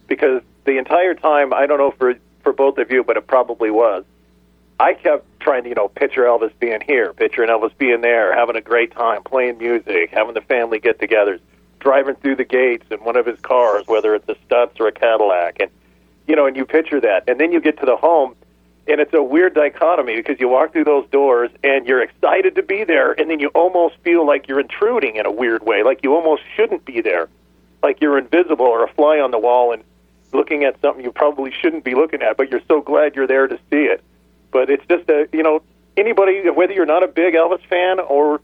because 0.08 0.42
the 0.64 0.78
entire 0.78 1.14
time, 1.14 1.52
I 1.52 1.66
don't 1.66 1.78
know 1.78 1.92
for, 1.92 2.14
for 2.42 2.52
both 2.52 2.78
of 2.78 2.90
you, 2.90 3.04
but 3.04 3.16
it 3.16 3.26
probably 3.26 3.70
was, 3.70 4.04
I 4.78 4.94
kept 4.94 5.26
trying 5.40 5.62
to, 5.64 5.68
you 5.68 5.74
know, 5.74 5.88
picture 5.88 6.22
Elvis 6.22 6.52
being 6.58 6.80
here, 6.80 7.12
picturing 7.12 7.48
Elvis 7.48 7.76
being 7.78 8.00
there, 8.00 8.34
having 8.34 8.56
a 8.56 8.60
great 8.60 8.92
time, 8.92 9.22
playing 9.22 9.58
music, 9.58 10.10
having 10.10 10.34
the 10.34 10.40
family 10.40 10.80
get 10.80 10.98
togethers, 10.98 11.40
driving 11.78 12.16
through 12.16 12.36
the 12.36 12.44
gates 12.44 12.84
in 12.90 12.98
one 12.98 13.16
of 13.16 13.26
his 13.26 13.38
cars, 13.40 13.86
whether 13.86 14.14
it's 14.14 14.28
a 14.28 14.34
Stutz 14.46 14.80
or 14.80 14.88
a 14.88 14.92
Cadillac. 14.92 15.58
And, 15.60 15.70
you 16.26 16.34
know, 16.34 16.46
and 16.46 16.56
you 16.56 16.64
picture 16.64 17.00
that. 17.00 17.28
And 17.28 17.38
then 17.38 17.52
you 17.52 17.60
get 17.60 17.78
to 17.78 17.86
the 17.86 17.96
home, 17.96 18.34
and 18.86 19.00
it's 19.00 19.14
a 19.14 19.22
weird 19.22 19.54
dichotomy 19.54 20.16
because 20.16 20.40
you 20.40 20.48
walk 20.48 20.72
through 20.72 20.84
those 20.84 21.08
doors 21.10 21.50
and 21.62 21.86
you're 21.86 22.02
excited 22.02 22.56
to 22.56 22.62
be 22.62 22.84
there, 22.84 23.12
and 23.12 23.30
then 23.30 23.38
you 23.38 23.48
almost 23.48 23.96
feel 23.98 24.26
like 24.26 24.48
you're 24.48 24.60
intruding 24.60 25.16
in 25.16 25.26
a 25.26 25.30
weird 25.30 25.64
way, 25.64 25.82
like 25.82 26.00
you 26.02 26.14
almost 26.14 26.42
shouldn't 26.56 26.84
be 26.84 27.00
there, 27.00 27.28
like 27.82 28.00
you're 28.00 28.18
invisible 28.18 28.66
or 28.66 28.84
a 28.84 28.92
fly 28.94 29.20
on 29.20 29.30
the 29.30 29.38
wall 29.38 29.72
and 29.72 29.84
looking 30.32 30.64
at 30.64 30.80
something 30.80 31.04
you 31.04 31.12
probably 31.12 31.52
shouldn't 31.52 31.84
be 31.84 31.94
looking 31.94 32.22
at, 32.22 32.36
but 32.36 32.50
you're 32.50 32.62
so 32.66 32.80
glad 32.80 33.14
you're 33.14 33.26
there 33.26 33.46
to 33.46 33.56
see 33.70 33.84
it. 33.84 34.02
But 34.50 34.70
it's 34.70 34.84
just 34.86 35.08
a 35.08 35.28
you 35.32 35.42
know 35.42 35.62
anybody 35.96 36.48
whether 36.50 36.72
you're 36.72 36.86
not 36.86 37.02
a 37.02 37.08
big 37.08 37.34
Elvis 37.34 37.64
fan 37.68 38.00
or 38.00 38.40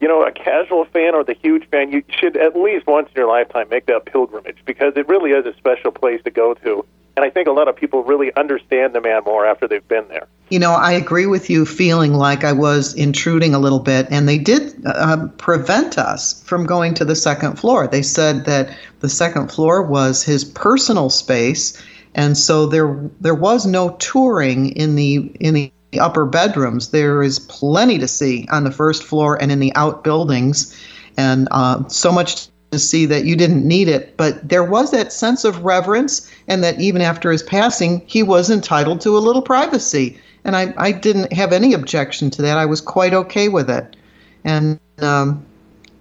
you 0.00 0.08
know 0.08 0.24
a 0.24 0.32
casual 0.32 0.84
fan 0.86 1.14
or 1.14 1.24
the 1.24 1.34
huge 1.34 1.68
fan, 1.68 1.92
you 1.92 2.02
should 2.08 2.36
at 2.36 2.56
least 2.56 2.86
once 2.86 3.08
in 3.08 3.14
your 3.16 3.28
lifetime 3.28 3.68
make 3.68 3.86
that 3.86 4.06
pilgrimage 4.06 4.58
because 4.64 4.94
it 4.96 5.08
really 5.08 5.30
is 5.32 5.46
a 5.46 5.54
special 5.56 5.90
place 5.90 6.22
to 6.24 6.30
go 6.30 6.54
to. 6.54 6.84
And 7.16 7.24
I 7.24 7.30
think 7.30 7.48
a 7.48 7.52
lot 7.52 7.68
of 7.68 7.76
people 7.76 8.02
really 8.04 8.34
understand 8.36 8.94
the 8.94 9.00
man 9.00 9.24
more 9.24 9.44
after 9.44 9.68
they've 9.68 9.86
been 9.86 10.06
there. 10.08 10.26
You 10.48 10.58
know, 10.58 10.72
I 10.72 10.92
agree 10.92 11.26
with 11.26 11.50
you 11.50 11.66
feeling 11.66 12.14
like 12.14 12.44
I 12.44 12.52
was 12.52 12.94
intruding 12.94 13.54
a 13.54 13.58
little 13.58 13.80
bit, 13.80 14.06
and 14.10 14.28
they 14.28 14.38
did 14.38 14.74
uh, 14.86 15.26
prevent 15.36 15.98
us 15.98 16.42
from 16.44 16.66
going 16.66 16.94
to 16.94 17.04
the 17.04 17.16
second 17.16 17.58
floor. 17.58 17.86
They 17.86 18.02
said 18.02 18.46
that 18.46 18.74
the 19.00 19.08
second 19.08 19.52
floor 19.52 19.82
was 19.82 20.22
his 20.22 20.44
personal 20.44 21.10
space 21.10 21.80
and 22.14 22.36
so 22.36 22.66
there 22.66 22.98
there 23.20 23.34
was 23.34 23.66
no 23.66 23.90
touring 23.96 24.70
in 24.70 24.96
the 24.96 25.32
in 25.40 25.54
the 25.54 25.72
upper 25.98 26.24
bedrooms. 26.24 26.90
There 26.90 27.22
is 27.22 27.38
plenty 27.38 27.98
to 27.98 28.06
see 28.06 28.46
on 28.50 28.64
the 28.64 28.70
first 28.70 29.02
floor 29.02 29.40
and 29.40 29.50
in 29.50 29.58
the 29.58 29.74
outbuildings, 29.74 30.78
and 31.16 31.48
uh, 31.50 31.88
so 31.88 32.12
much 32.12 32.48
to 32.70 32.78
see 32.78 33.06
that 33.06 33.24
you 33.24 33.34
didn't 33.34 33.66
need 33.66 33.88
it. 33.88 34.16
But 34.16 34.48
there 34.48 34.62
was 34.62 34.92
that 34.92 35.12
sense 35.12 35.44
of 35.44 35.64
reverence, 35.64 36.30
and 36.46 36.62
that 36.62 36.80
even 36.80 37.02
after 37.02 37.32
his 37.32 37.42
passing, 37.42 38.02
he 38.06 38.22
was 38.22 38.50
entitled 38.50 39.00
to 39.00 39.16
a 39.16 39.20
little 39.20 39.42
privacy. 39.42 40.18
And 40.44 40.56
I, 40.56 40.72
I 40.76 40.92
didn't 40.92 41.32
have 41.32 41.52
any 41.52 41.74
objection 41.74 42.30
to 42.30 42.42
that. 42.42 42.56
I 42.56 42.66
was 42.66 42.80
quite 42.80 43.12
okay 43.12 43.48
with 43.48 43.68
it. 43.68 43.96
And 44.44 44.78
um, 45.00 45.44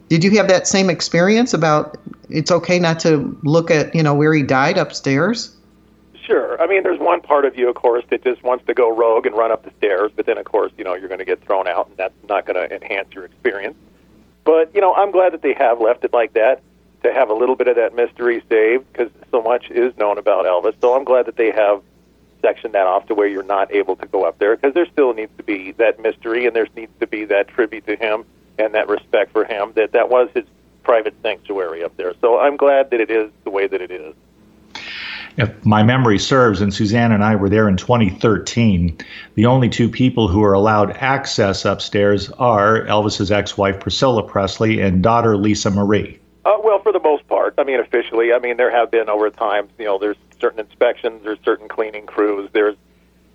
did 0.09 0.23
you 0.23 0.31
have 0.37 0.47
that 0.47 0.67
same 0.67 0.89
experience 0.89 1.53
about 1.53 1.97
it's 2.29 2.51
okay 2.51 2.79
not 2.79 2.99
to 2.99 3.37
look 3.43 3.71
at 3.71 3.93
you 3.95 4.03
know 4.03 4.13
where 4.13 4.33
he 4.33 4.43
died 4.43 4.77
upstairs? 4.77 5.55
Sure. 6.29 6.61
I 6.61 6.67
mean, 6.67 6.83
there's 6.83 6.99
one 6.99 7.21
part 7.21 7.45
of 7.45 7.57
you, 7.57 7.69
of 7.69 7.75
course, 7.75 8.03
that 8.11 8.23
just 8.23 8.43
wants 8.43 8.63
to 8.67 8.75
go 8.75 8.95
rogue 8.95 9.25
and 9.25 9.35
run 9.35 9.51
up 9.51 9.63
the 9.63 9.71
stairs, 9.79 10.11
but 10.15 10.27
then, 10.27 10.37
of 10.37 10.45
course, 10.45 10.71
you 10.77 10.83
know, 10.83 10.93
you're 10.93 11.07
going 11.07 11.17
to 11.17 11.25
get 11.25 11.43
thrown 11.43 11.67
out, 11.67 11.87
and 11.87 11.97
that's 11.97 12.13
not 12.27 12.45
going 12.45 12.55
to 12.55 12.71
enhance 12.71 13.11
your 13.13 13.25
experience. 13.25 13.75
But, 14.43 14.69
you 14.75 14.79
know, 14.79 14.93
I'm 14.93 15.09
glad 15.09 15.33
that 15.33 15.41
they 15.41 15.55
have 15.55 15.81
left 15.81 16.05
it 16.05 16.13
like 16.13 16.33
that 16.33 16.61
to 17.01 17.11
have 17.11 17.31
a 17.31 17.33
little 17.33 17.55
bit 17.55 17.67
of 17.67 17.77
that 17.77 17.95
mystery 17.95 18.43
saved 18.47 18.85
because 18.93 19.11
so 19.31 19.41
much 19.41 19.71
is 19.71 19.97
known 19.97 20.19
about 20.19 20.45
Elvis. 20.45 20.75
So 20.81 20.95
I'm 20.95 21.03
glad 21.03 21.25
that 21.25 21.35
they 21.35 21.49
have 21.49 21.81
sectioned 22.43 22.75
that 22.75 22.85
off 22.85 23.07
to 23.07 23.15
where 23.15 23.27
you're 23.27 23.41
not 23.41 23.73
able 23.73 23.95
to 23.95 24.05
go 24.05 24.23
up 24.23 24.37
there 24.37 24.55
because 24.55 24.75
there 24.75 24.85
still 24.85 25.15
needs 25.15 25.31
to 25.37 25.43
be 25.43 25.71
that 25.73 25.99
mystery 25.99 26.45
and 26.45 26.55
there 26.55 26.67
needs 26.75 26.91
to 26.99 27.07
be 27.07 27.25
that 27.25 27.47
tribute 27.47 27.87
to 27.87 27.95
him 27.95 28.23
and 28.59 28.75
that 28.75 28.87
respect 28.87 29.31
for 29.31 29.45
him 29.45 29.73
that 29.75 29.93
that 29.93 30.09
was 30.09 30.29
his 30.35 30.45
private 30.83 31.15
sanctuary 31.23 31.83
up 31.83 31.97
there. 31.97 32.13
So 32.21 32.39
I'm 32.39 32.55
glad 32.55 32.91
that 32.91 33.01
it 33.01 33.09
is 33.09 33.31
the 33.45 33.49
way 33.49 33.65
that 33.65 33.81
it 33.81 33.91
is 33.91 34.13
if 35.37 35.65
my 35.65 35.83
memory 35.83 36.19
serves, 36.19 36.61
and 36.61 36.73
Suzanne 36.73 37.11
and 37.11 37.23
I 37.23 37.35
were 37.35 37.49
there 37.49 37.67
in 37.67 37.77
2013, 37.77 38.97
the 39.35 39.45
only 39.45 39.69
two 39.69 39.89
people 39.89 40.27
who 40.27 40.43
are 40.43 40.53
allowed 40.53 40.91
access 40.97 41.65
upstairs 41.65 42.29
are 42.31 42.85
Elvis's 42.85 43.31
ex-wife 43.31 43.79
Priscilla 43.79 44.23
Presley 44.23 44.81
and 44.81 45.03
daughter 45.03 45.37
Lisa 45.37 45.69
Marie. 45.71 46.19
Uh, 46.45 46.57
well, 46.63 46.81
for 46.81 46.91
the 46.91 46.99
most 46.99 47.27
part, 47.27 47.53
I 47.57 47.63
mean, 47.63 47.79
officially, 47.79 48.33
I 48.33 48.39
mean, 48.39 48.57
there 48.57 48.71
have 48.71 48.91
been 48.91 49.09
over 49.09 49.29
time, 49.29 49.69
you 49.77 49.85
know, 49.85 49.97
there's 49.97 50.17
certain 50.39 50.59
inspections, 50.59 51.21
there's 51.23 51.39
certain 51.43 51.67
cleaning 51.67 52.05
crews, 52.05 52.49
there's 52.53 52.75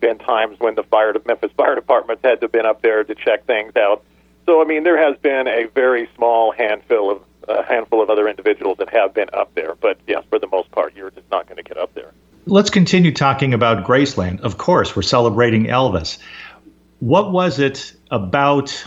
been 0.00 0.18
times 0.18 0.58
when 0.58 0.74
the 0.74 0.82
fire, 0.82 1.14
Memphis 1.26 1.52
fire 1.56 1.74
departments 1.74 2.22
had 2.24 2.40
to 2.40 2.48
been 2.48 2.66
up 2.66 2.82
there 2.82 3.04
to 3.04 3.14
check 3.14 3.46
things 3.46 3.76
out. 3.76 4.04
So, 4.46 4.60
I 4.60 4.64
mean, 4.64 4.82
there 4.82 4.98
has 4.98 5.16
been 5.18 5.48
a 5.48 5.66
very 5.74 6.08
small 6.16 6.52
handful 6.52 7.10
of 7.10 7.22
a 7.48 7.62
handful 7.62 8.02
of 8.02 8.10
other 8.10 8.28
individuals 8.28 8.78
that 8.78 8.88
have 8.90 9.14
been 9.14 9.28
up 9.32 9.54
there. 9.54 9.74
But 9.74 9.98
yes, 10.06 10.24
for 10.28 10.38
the 10.38 10.48
most 10.48 10.70
part, 10.70 10.94
you're 10.94 11.10
just 11.10 11.30
not 11.30 11.46
going 11.46 11.56
to 11.56 11.62
get 11.62 11.76
up 11.76 11.94
there. 11.94 12.12
Let's 12.46 12.70
continue 12.70 13.12
talking 13.12 13.54
about 13.54 13.86
Graceland. 13.86 14.40
Of 14.40 14.58
course, 14.58 14.94
we're 14.94 15.02
celebrating 15.02 15.64
Elvis. 15.64 16.18
What 17.00 17.32
was 17.32 17.58
it 17.58 17.94
about 18.10 18.84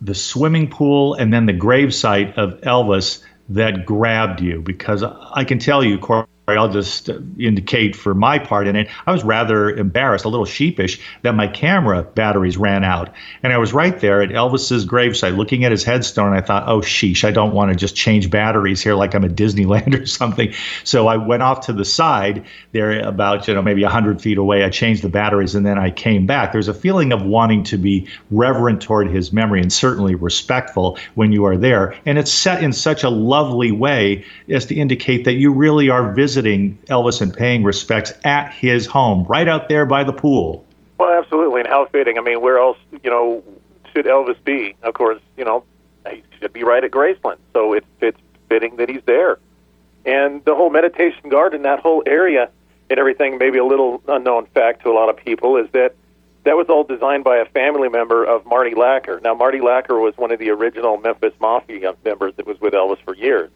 the 0.00 0.14
swimming 0.14 0.70
pool 0.70 1.14
and 1.14 1.32
then 1.32 1.46
the 1.46 1.52
gravesite 1.52 2.36
of 2.36 2.60
Elvis 2.62 3.22
that 3.50 3.84
grabbed 3.84 4.40
you? 4.40 4.60
Because 4.62 5.02
I 5.02 5.44
can 5.44 5.58
tell 5.58 5.84
you, 5.84 5.98
Cory, 5.98 6.26
I'll 6.56 6.72
just 6.72 7.10
indicate 7.38 7.94
for 7.94 8.14
my 8.14 8.38
part 8.38 8.66
in 8.66 8.76
it, 8.76 8.88
I 9.06 9.12
was 9.12 9.24
rather 9.24 9.70
embarrassed, 9.70 10.24
a 10.24 10.28
little 10.28 10.46
sheepish 10.46 11.00
that 11.22 11.34
my 11.34 11.46
camera 11.46 12.02
batteries 12.02 12.56
ran 12.56 12.84
out. 12.84 13.12
And 13.42 13.52
I 13.52 13.58
was 13.58 13.72
right 13.72 13.98
there 14.00 14.22
at 14.22 14.30
Elvis's 14.30 14.86
gravesite 14.86 15.36
looking 15.36 15.64
at 15.64 15.72
his 15.72 15.84
headstone. 15.84 16.32
I 16.32 16.40
thought, 16.40 16.68
oh, 16.68 16.80
sheesh, 16.80 17.24
I 17.24 17.30
don't 17.30 17.52
want 17.52 17.70
to 17.70 17.76
just 17.76 17.94
change 17.94 18.30
batteries 18.30 18.80
here 18.80 18.94
like 18.94 19.14
I'm 19.14 19.24
at 19.24 19.32
Disneyland 19.32 20.00
or 20.00 20.06
something. 20.06 20.54
So 20.84 21.08
I 21.08 21.16
went 21.16 21.42
off 21.42 21.66
to 21.66 21.72
the 21.72 21.84
side 21.84 22.46
there 22.72 23.00
about, 23.00 23.46
you 23.48 23.54
know, 23.54 23.62
maybe 23.62 23.82
100 23.82 24.22
feet 24.22 24.38
away. 24.38 24.64
I 24.64 24.70
changed 24.70 25.02
the 25.02 25.08
batteries 25.08 25.54
and 25.54 25.66
then 25.66 25.78
I 25.78 25.90
came 25.90 26.26
back. 26.26 26.52
There's 26.52 26.68
a 26.68 26.74
feeling 26.74 27.12
of 27.12 27.22
wanting 27.22 27.64
to 27.64 27.76
be 27.76 28.08
reverent 28.30 28.80
toward 28.80 29.10
his 29.10 29.32
memory 29.32 29.60
and 29.60 29.72
certainly 29.72 30.14
respectful 30.14 30.98
when 31.14 31.32
you 31.32 31.44
are 31.44 31.56
there. 31.56 31.94
And 32.06 32.18
it's 32.18 32.32
set 32.32 32.62
in 32.62 32.72
such 32.72 33.02
a 33.02 33.10
lovely 33.10 33.72
way 33.72 34.24
as 34.48 34.66
to 34.66 34.74
indicate 34.74 35.24
that 35.24 35.34
you 35.34 35.52
really 35.52 35.90
are 35.90 36.12
visiting 36.12 36.37
visiting 36.38 36.78
Elvis 36.86 37.20
and 37.20 37.34
paying 37.34 37.64
respects 37.64 38.12
at 38.24 38.52
his 38.52 38.86
home, 38.86 39.24
right 39.24 39.48
out 39.48 39.68
there 39.68 39.84
by 39.84 40.04
the 40.04 40.12
pool. 40.12 40.64
Well, 40.96 41.10
absolutely, 41.18 41.62
and 41.62 41.68
how 41.68 41.86
fitting. 41.86 42.16
I 42.16 42.20
mean, 42.20 42.40
where 42.40 42.58
else, 42.58 42.78
you 43.02 43.10
know, 43.10 43.42
should 43.92 44.06
Elvis 44.06 44.36
be? 44.44 44.76
Of 44.82 44.94
course, 44.94 45.20
you 45.36 45.44
know, 45.44 45.64
he 46.08 46.22
should 46.38 46.52
be 46.52 46.62
right 46.62 46.84
at 46.84 46.92
Graceland. 46.92 47.38
So 47.54 47.72
it 47.72 47.84
fits 47.98 48.20
fitting 48.48 48.76
that 48.76 48.88
he's 48.88 49.02
there. 49.04 49.38
And 50.06 50.44
the 50.44 50.54
whole 50.54 50.70
meditation 50.70 51.28
garden, 51.28 51.62
that 51.62 51.80
whole 51.80 52.04
area, 52.06 52.50
and 52.88 53.00
everything. 53.00 53.38
Maybe 53.38 53.58
a 53.58 53.64
little 53.64 54.00
unknown 54.06 54.46
fact 54.46 54.84
to 54.84 54.90
a 54.90 54.94
lot 54.94 55.08
of 55.08 55.16
people 55.16 55.56
is 55.56 55.68
that 55.72 55.96
that 56.44 56.56
was 56.56 56.68
all 56.68 56.84
designed 56.84 57.24
by 57.24 57.38
a 57.38 57.46
family 57.46 57.88
member 57.88 58.24
of 58.24 58.46
Marty 58.46 58.74
Lacker. 58.74 59.20
Now, 59.20 59.34
Marty 59.34 59.58
Lacker 59.58 60.00
was 60.00 60.16
one 60.16 60.30
of 60.30 60.38
the 60.38 60.50
original 60.50 60.98
Memphis 60.98 61.34
Mafia 61.40 61.96
members 62.04 62.34
that 62.36 62.46
was 62.46 62.60
with 62.60 62.74
Elvis 62.74 63.02
for 63.04 63.14
years, 63.16 63.50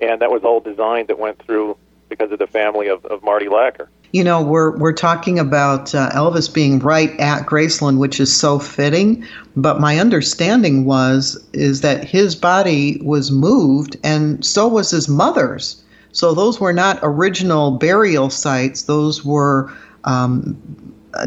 and 0.00 0.22
that 0.22 0.30
was 0.30 0.44
all 0.44 0.60
designed 0.60 1.08
that 1.08 1.18
went 1.18 1.44
through 1.44 1.76
because 2.12 2.30
of 2.30 2.38
the 2.38 2.46
family 2.46 2.88
of, 2.88 3.04
of 3.06 3.22
Marty 3.22 3.46
Lacker. 3.46 3.88
You 4.12 4.22
know, 4.22 4.42
we're 4.42 4.76
we're 4.76 4.92
talking 4.92 5.38
about 5.38 5.94
uh, 5.94 6.10
Elvis 6.10 6.52
being 6.52 6.78
right 6.78 7.18
at 7.18 7.46
Graceland, 7.46 7.96
which 7.96 8.20
is 8.20 8.34
so 8.38 8.58
fitting. 8.58 9.26
But 9.56 9.80
my 9.80 9.98
understanding 9.98 10.84
was 10.84 11.42
is 11.54 11.80
that 11.80 12.04
his 12.04 12.36
body 12.36 13.00
was 13.02 13.30
moved, 13.30 13.96
and 14.04 14.44
so 14.44 14.68
was 14.68 14.90
his 14.90 15.08
mother's. 15.08 15.82
So 16.12 16.34
those 16.34 16.60
were 16.60 16.74
not 16.74 16.98
original 17.02 17.70
burial 17.70 18.28
sites; 18.28 18.82
those 18.82 19.24
were 19.24 19.72
um, 20.04 20.54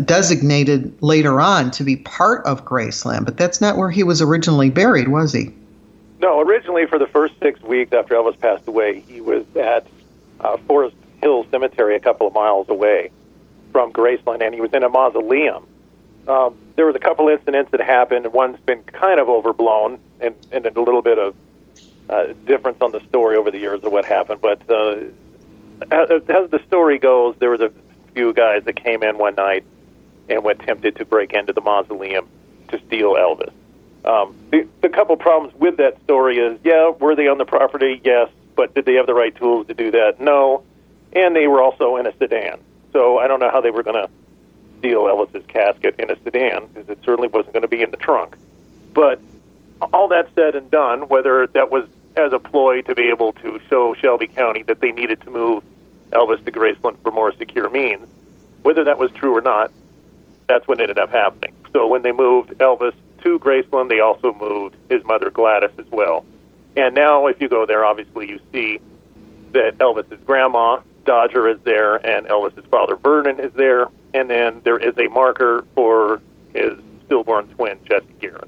designated 0.05 0.95
later 1.01 1.41
on 1.41 1.71
to 1.71 1.83
be 1.83 1.95
part 1.95 2.45
of 2.45 2.65
Graceland. 2.65 3.25
But 3.25 3.37
that's 3.37 3.59
not 3.59 3.77
where 3.77 3.89
he 3.89 4.03
was 4.03 4.21
originally 4.21 4.69
buried, 4.69 5.07
was 5.07 5.33
he? 5.33 5.51
No, 6.21 6.39
originally 6.39 6.85
for 6.85 6.99
the 6.99 7.07
first 7.07 7.33
six 7.39 7.61
weeks 7.63 7.93
after 7.93 8.13
Elvis 8.13 8.39
passed 8.39 8.67
away, 8.67 8.99
he 9.01 9.21
was 9.21 9.43
at 9.55 9.87
uh, 10.45 10.57
Forest 10.67 10.95
Hill 11.21 11.45
Cemetery 11.51 11.95
a 11.95 11.99
couple 11.99 12.27
of 12.27 12.33
miles 12.33 12.69
away 12.69 13.11
from 13.71 13.91
Graceland, 13.91 14.41
and 14.45 14.53
he 14.53 14.61
was 14.61 14.71
in 14.73 14.83
a 14.83 14.89
mausoleum. 14.89 15.67
Um, 16.27 16.57
there 16.75 16.85
was 16.85 16.95
a 16.95 16.99
couple 16.99 17.27
incidents 17.29 17.71
that 17.71 17.81
happened. 17.81 18.31
One's 18.31 18.59
been 18.59 18.83
kind 18.83 19.19
of 19.19 19.29
overblown, 19.29 19.99
and, 20.19 20.35
and 20.51 20.65
a 20.65 20.81
little 20.81 21.01
bit 21.01 21.19
of 21.19 21.35
uh, 22.09 22.33
difference 22.45 22.77
on 22.81 22.91
the 22.91 23.01
story 23.09 23.35
over 23.35 23.51
the 23.51 23.59
years 23.59 23.83
of 23.83 23.91
what 23.91 24.05
happened. 24.05 24.41
But 24.41 24.61
uh, 24.69 24.97
as, 25.91 26.21
as 26.29 26.49
the 26.49 26.61
story 26.67 26.99
goes, 26.99 27.35
there 27.39 27.49
was 27.49 27.61
a 27.61 27.71
few 28.13 28.33
guys 28.33 28.63
that 28.65 28.75
came 28.75 29.03
in 29.03 29.17
one 29.17 29.35
night 29.35 29.65
and 30.29 30.45
attempted 30.45 30.95
to 30.97 31.05
break 31.05 31.33
into 31.33 31.53
the 31.53 31.61
mausoleum 31.61 32.27
to 32.69 32.79
steal 32.87 33.13
Elvis. 33.13 33.51
Um, 34.03 34.35
the, 34.51 34.67
the 34.81 34.89
couple 34.89 35.17
problems 35.17 35.53
with 35.55 35.77
that 35.77 36.01
story 36.03 36.37
is, 36.37 36.59
yeah, 36.63 36.89
were 36.89 37.15
they 37.15 37.27
on 37.27 37.37
the 37.37 37.45
property? 37.45 38.01
Yes, 38.03 38.29
but 38.55 38.73
did 38.73 38.85
they 38.85 38.95
have 38.95 39.07
the 39.07 39.13
right 39.13 39.35
tools 39.35 39.67
to 39.67 39.73
do 39.73 39.91
that? 39.91 40.19
No, 40.19 40.63
and 41.13 41.35
they 41.35 41.47
were 41.47 41.61
also 41.61 41.97
in 41.97 42.07
a 42.07 42.15
sedan. 42.17 42.59
So 42.93 43.17
I 43.17 43.27
don't 43.27 43.39
know 43.39 43.49
how 43.49 43.61
they 43.61 43.71
were 43.71 43.83
going 43.83 43.95
to 43.95 44.09
steal 44.79 45.03
Elvis's 45.03 45.45
casket 45.47 45.95
in 45.99 46.09
a 46.09 46.17
sedan 46.23 46.67
because 46.67 46.89
it 46.89 46.99
certainly 47.03 47.27
wasn't 47.27 47.53
going 47.53 47.63
to 47.63 47.67
be 47.67 47.81
in 47.81 47.91
the 47.91 47.97
trunk. 47.97 48.37
But 48.93 49.19
all 49.93 50.07
that 50.09 50.29
said 50.35 50.55
and 50.55 50.69
done, 50.71 51.07
whether 51.07 51.47
that 51.47 51.71
was 51.71 51.87
as 52.15 52.31
a 52.31 52.39
ploy 52.39 52.81
to 52.83 52.95
be 52.95 53.09
able 53.09 53.33
to 53.33 53.59
show 53.69 53.93
Shelby 53.95 54.27
County 54.27 54.63
that 54.63 54.79
they 54.79 54.91
needed 54.91 55.21
to 55.21 55.29
move 55.29 55.63
Elvis 56.11 56.43
to 56.45 56.51
Graceland 56.51 56.97
for 57.03 57.11
more 57.11 57.33
secure 57.33 57.69
means, 57.69 58.07
whether 58.61 58.83
that 58.85 58.97
was 58.97 59.11
true 59.11 59.35
or 59.35 59.41
not, 59.41 59.71
that's 60.47 60.67
what 60.67 60.79
ended 60.79 60.97
up 60.97 61.11
happening. 61.11 61.53
So 61.73 61.87
when 61.87 62.03
they 62.03 62.11
moved 62.11 62.51
Elvis 62.59 62.93
to 63.23 63.39
Graceland, 63.39 63.89
they 63.89 63.99
also 63.99 64.33
moved 64.33 64.75
his 64.89 65.03
mother 65.03 65.29
Gladys 65.29 65.71
as 65.77 65.85
well. 65.91 66.25
And 66.75 66.93
now, 66.93 67.27
if 67.27 67.41
you 67.41 67.47
go 67.47 67.65
there, 67.65 67.85
obviously 67.85 68.27
you 68.27 68.39
see 68.51 68.79
that 69.53 69.77
Elvis's 69.77 70.19
grandma 70.25 70.81
Dodger 71.05 71.47
is 71.47 71.59
there, 71.63 71.95
and 72.05 72.25
Elvis's 72.27 72.65
father 72.69 72.95
Vernon 72.95 73.39
is 73.39 73.53
there, 73.53 73.87
and 74.13 74.29
then 74.29 74.61
there 74.63 74.77
is 74.77 74.97
a 74.97 75.07
marker 75.07 75.65
for 75.75 76.21
his 76.53 76.73
stillborn 77.05 77.47
twin 77.49 77.77
Jesse 77.85 78.05
Garon. 78.19 78.47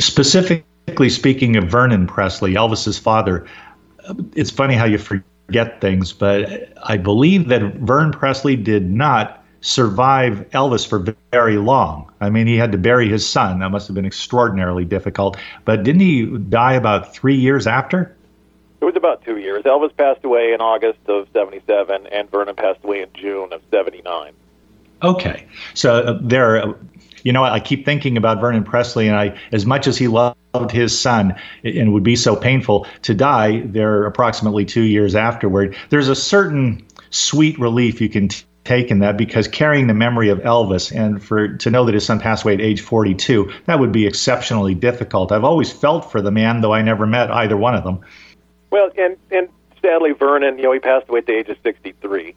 Specifically 0.00 1.08
speaking 1.08 1.56
of 1.56 1.64
Vernon 1.64 2.06
Presley, 2.06 2.54
Elvis's 2.54 2.98
father, 2.98 3.46
it's 4.34 4.50
funny 4.50 4.74
how 4.74 4.84
you 4.84 4.98
forget 4.98 5.80
things, 5.80 6.12
but 6.12 6.72
I 6.84 6.96
believe 6.96 7.48
that 7.48 7.62
Vern 7.76 8.12
Presley 8.12 8.56
did 8.56 8.90
not 8.90 9.37
survive 9.60 10.48
Elvis 10.50 10.86
for 10.86 11.14
very 11.32 11.56
long. 11.56 12.10
I 12.20 12.30
mean, 12.30 12.46
he 12.46 12.56
had 12.56 12.72
to 12.72 12.78
bury 12.78 13.08
his 13.08 13.26
son. 13.28 13.58
That 13.58 13.70
must 13.70 13.88
have 13.88 13.94
been 13.94 14.06
extraordinarily 14.06 14.84
difficult. 14.84 15.36
But 15.64 15.82
didn't 15.82 16.00
he 16.00 16.26
die 16.26 16.74
about 16.74 17.14
three 17.14 17.36
years 17.36 17.66
after? 17.66 18.14
It 18.80 18.84
was 18.84 18.96
about 18.96 19.24
two 19.24 19.38
years. 19.38 19.64
Elvis 19.64 19.96
passed 19.96 20.24
away 20.24 20.52
in 20.52 20.60
August 20.60 21.00
of 21.08 21.26
77, 21.32 22.06
and 22.06 22.30
Vernon 22.30 22.54
passed 22.54 22.84
away 22.84 23.02
in 23.02 23.08
June 23.14 23.52
of 23.52 23.60
79. 23.72 24.32
Okay. 25.02 25.46
So 25.74 25.94
uh, 25.94 26.18
there, 26.22 26.68
uh, 26.68 26.72
you 27.24 27.32
know, 27.32 27.42
I 27.42 27.58
keep 27.58 27.84
thinking 27.84 28.16
about 28.16 28.40
Vernon 28.40 28.62
Presley, 28.62 29.08
and 29.08 29.16
I, 29.16 29.38
as 29.50 29.66
much 29.66 29.86
as 29.88 29.98
he 29.98 30.06
loved 30.06 30.70
his 30.70 30.98
son 30.98 31.34
and 31.64 31.92
would 31.92 32.04
be 32.04 32.16
so 32.16 32.36
painful 32.36 32.86
to 33.02 33.14
die 33.14 33.60
there 33.64 34.06
approximately 34.06 34.64
two 34.64 34.82
years 34.82 35.16
afterward, 35.16 35.76
there's 35.90 36.08
a 36.08 36.16
certain 36.16 36.84
sweet 37.10 37.58
relief 37.58 38.00
you 38.00 38.08
can 38.08 38.28
t- 38.28 38.44
take 38.68 38.90
in 38.90 38.98
that 38.98 39.16
because 39.16 39.48
carrying 39.48 39.86
the 39.86 39.94
memory 39.94 40.28
of 40.28 40.38
Elvis 40.40 40.94
and 40.94 41.22
for 41.22 41.56
to 41.56 41.70
know 41.70 41.84
that 41.86 41.94
his 41.94 42.04
son 42.04 42.20
passed 42.20 42.44
away 42.44 42.54
at 42.54 42.60
age 42.60 42.82
42, 42.82 43.50
that 43.64 43.80
would 43.80 43.92
be 43.92 44.06
exceptionally 44.06 44.74
difficult. 44.74 45.32
I've 45.32 45.44
always 45.44 45.72
felt 45.72 46.12
for 46.12 46.20
the 46.20 46.30
man, 46.30 46.60
though 46.60 46.74
I 46.74 46.82
never 46.82 47.06
met 47.06 47.30
either 47.30 47.56
one 47.56 47.74
of 47.74 47.84
them. 47.84 48.00
Well, 48.70 48.90
and 48.98 49.16
and 49.30 49.48
sadly, 49.80 50.12
Vernon, 50.12 50.58
you 50.58 50.64
know, 50.64 50.72
he 50.72 50.80
passed 50.80 51.08
away 51.08 51.20
at 51.20 51.26
the 51.26 51.32
age 51.32 51.48
of 51.48 51.56
63, 51.62 52.34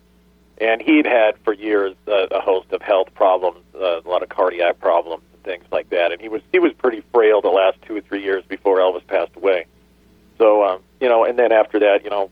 and 0.60 0.82
he'd 0.82 1.06
had 1.06 1.38
for 1.44 1.54
years 1.54 1.96
uh, 2.08 2.28
a 2.32 2.40
host 2.40 2.72
of 2.72 2.82
health 2.82 3.14
problems, 3.14 3.60
uh, 3.76 4.00
a 4.00 4.10
lot 4.10 4.24
of 4.24 4.30
cardiac 4.30 4.80
problems 4.80 5.24
and 5.34 5.44
things 5.44 5.66
like 5.72 5.90
that, 5.90 6.12
and 6.14 6.22
he 6.22 6.30
was 6.30 6.42
he 6.54 6.60
was 6.60 6.72
pretty 6.74 7.04
frail 7.14 7.42
the 7.42 7.50
last 7.50 7.78
two 7.82 7.98
or 7.98 8.02
three 8.02 8.24
years 8.24 8.44
before 8.48 8.78
Elvis 8.78 9.06
passed 9.06 9.36
away. 9.36 9.66
So, 10.38 10.64
um, 10.64 10.82
you 11.00 11.10
know, 11.10 11.26
and 11.26 11.38
then 11.38 11.52
after 11.52 11.78
that, 11.80 12.04
you 12.04 12.10
know, 12.10 12.32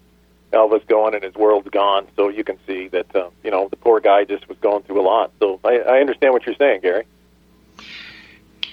Elvis 0.52 0.86
going 0.88 1.14
and 1.14 1.24
his 1.24 1.36
world's 1.36 1.70
gone. 1.70 2.08
So 2.16 2.30
you 2.30 2.44
can 2.44 2.58
see 2.66 2.88
that, 2.90 3.16
uh, 3.16 3.30
you 3.44 3.52
know, 3.52 3.68
the 3.70 3.76
poor 3.76 4.00
guy 4.00 4.24
just 4.24 4.48
was 4.50 4.58
going 4.60 4.84
through 4.84 5.02
a 5.02 5.04
lot. 5.04 5.32
So 5.40 5.60
I, 5.64 5.80
I 5.80 6.00
understand 6.00 6.34
what 6.34 6.46
you're 6.46 6.56
saying, 6.56 6.82
Gary. 6.82 7.06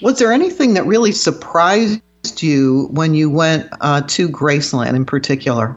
Was 0.03 0.19
there 0.19 0.33
anything 0.33 0.75
that 0.75 0.85
really 0.85 1.13
surprised 1.13 2.03
you 2.39 2.89
when 2.91 3.15
you 3.15 3.31
went 3.31 3.69
uh, 3.81 4.03
to 4.03 4.29
Graceland 4.29 4.95
in 4.95 5.07
particular? 5.07 5.77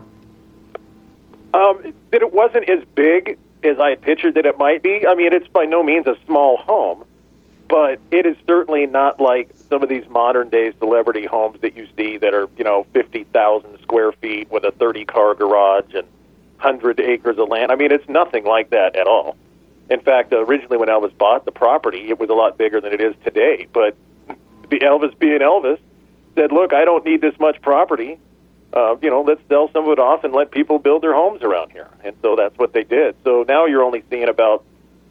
Um, 1.53 1.93
that 2.11 2.21
it 2.21 2.33
wasn't 2.33 2.69
as 2.69 2.83
big 2.95 3.37
as 3.63 3.79
I 3.79 3.91
had 3.91 4.01
pictured 4.01 4.35
that 4.35 4.45
it 4.45 4.57
might 4.57 4.81
be. 4.83 5.05
I 5.07 5.15
mean, 5.15 5.33
it's 5.33 5.47
by 5.47 5.65
no 5.65 5.83
means 5.83 6.07
a 6.07 6.15
small 6.25 6.57
home, 6.57 7.03
but 7.69 7.99
it 8.11 8.25
is 8.25 8.35
certainly 8.47 8.87
not 8.87 9.21
like 9.21 9.51
some 9.69 9.83
of 9.83 9.89
these 9.89 10.07
modern 10.09 10.49
day 10.49 10.73
celebrity 10.79 11.25
homes 11.25 11.61
that 11.61 11.77
you 11.77 11.87
see 11.95 12.17
that 12.17 12.33
are, 12.33 12.49
you 12.57 12.63
know, 12.63 12.85
50,000 12.93 13.79
square 13.81 14.11
feet 14.11 14.49
with 14.51 14.65
a 14.65 14.71
30 14.71 15.05
car 15.05 15.35
garage 15.35 15.93
and 15.93 16.07
100 16.57 16.99
acres 16.99 17.37
of 17.37 17.47
land. 17.47 17.71
I 17.71 17.75
mean, 17.75 17.91
it's 17.91 18.09
nothing 18.09 18.43
like 18.43 18.71
that 18.71 18.95
at 18.95 19.07
all. 19.07 19.37
In 19.89 20.01
fact, 20.01 20.33
originally 20.33 20.77
when 20.77 20.89
Elvis 20.89 21.15
bought 21.17 21.45
the 21.45 21.51
property, 21.51 22.09
it 22.09 22.19
was 22.19 22.29
a 22.29 22.33
lot 22.33 22.57
bigger 22.57 22.81
than 22.81 22.91
it 22.91 23.01
is 23.01 23.15
today. 23.23 23.67
But 23.71 23.95
Elvis 24.71 25.17
being 25.17 25.39
Elvis, 25.39 25.79
said, 26.35 26.51
"Look, 26.51 26.73
I 26.73 26.85
don't 26.85 27.05
need 27.05 27.21
this 27.21 27.37
much 27.39 27.61
property. 27.61 28.19
Uh, 28.71 28.95
you 29.01 29.09
know, 29.09 29.21
let's 29.21 29.41
sell 29.49 29.69
some 29.71 29.85
of 29.85 29.91
it 29.91 29.99
off 29.99 30.23
and 30.23 30.33
let 30.33 30.51
people 30.51 30.77
build 30.79 31.01
their 31.01 31.13
homes 31.13 31.41
around 31.41 31.71
here." 31.71 31.87
And 32.03 32.15
so 32.21 32.35
that's 32.35 32.57
what 32.57 32.73
they 32.73 32.83
did. 32.83 33.15
So 33.23 33.43
now 33.47 33.65
you're 33.65 33.83
only 33.83 34.03
seeing 34.09 34.29
about 34.29 34.63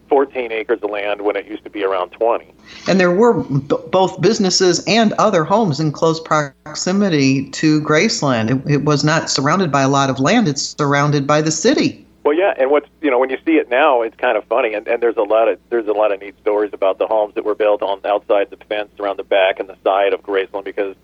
14 0.09 0.53
acres 0.53 0.81
of 0.83 0.91
land 0.91 1.23
when 1.23 1.37
it 1.37 1.47
used 1.47 1.65
to 1.65 1.71
be 1.71 1.85
around 1.85 2.11
20. 2.11 2.53
And 2.89 2.99
there 2.99 3.11
were 3.11 3.43
b- 3.45 3.77
both 3.91 4.21
businesses 4.21 4.83
and 4.87 5.13
other 5.15 5.45
homes 5.45 5.81
in 5.81 5.93
close 5.93 6.21
proximity 6.21 7.51
to 7.51 7.81
Graceland. 7.83 8.51
It, 8.51 8.71
it, 8.71 8.85
was 8.85 9.05
not 9.05 9.31
surrounded 9.31 9.71
by 9.71 9.83
a 9.83 9.89
lot 9.89 10.11
of 10.11 10.19
land, 10.19 10.49
it's 10.49 10.75
surrounded 10.77 11.27
by 11.27 11.43
the 11.43 11.51
city. 11.51 12.07
Well, 12.25 12.37
yeah, 12.37 12.55
and 12.59 12.71
what's 12.71 12.89
you 13.01 13.11
know 13.11 13.19
when 13.19 13.31
you 13.31 13.39
see 13.47 13.57
it 13.57 13.71
now, 13.71 14.03
it's 14.03 14.17
kind 14.17 14.37
of 14.37 14.45
funny, 14.45 14.75
and, 14.75 14.87
and 14.87 15.03
there's 15.03 15.17
a 15.17 15.23
lot 15.23 15.49
of 15.49 15.59
there's 15.71 15.87
a 15.87 15.93
lot 15.93 16.13
of 16.13 16.21
neat 16.21 16.39
stories 16.41 16.73
about 16.75 16.99
the 16.99 17.07
homes 17.07 17.35
that 17.35 17.45
were 17.45 17.55
built 17.55 17.81
on 17.81 18.01
outside 18.05 18.51
the 18.51 18.57
fence, 18.57 18.91
around 19.01 19.19
the 19.19 19.25
back 19.25 19.61
and 19.61 19.69
the 19.69 19.77
side 19.83 20.13
of 20.13 20.23
Graceland, 20.23 20.65
because 20.65 20.95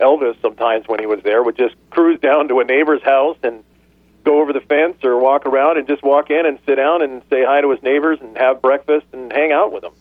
Elvis 0.00 0.40
sometimes 0.42 0.88
when 0.88 0.98
he 0.98 1.06
was 1.06 1.22
there 1.22 1.42
would 1.42 1.56
just 1.56 1.76
cruise 1.90 2.18
down 2.20 2.48
to 2.48 2.60
a 2.60 2.64
neighbor's 2.64 3.02
house 3.02 3.36
and 3.42 3.62
go 4.26 4.42
over 4.42 4.52
the 4.52 4.60
fence 4.60 4.96
or 5.04 5.18
walk 5.18 5.46
around 5.46 5.78
and 5.78 5.86
just 5.86 6.02
walk 6.02 6.30
in 6.30 6.44
and 6.44 6.58
sit 6.66 6.74
down 6.74 7.00
and 7.00 7.22
say 7.30 7.44
hi 7.44 7.60
to 7.62 7.70
his 7.70 7.82
neighbors 7.82 8.18
and 8.20 8.36
have 8.36 8.60
breakfast 8.60 9.06
and 9.12 9.32
hang 9.32 9.52
out 9.52 9.72
with 9.72 9.82
them. 9.82 9.94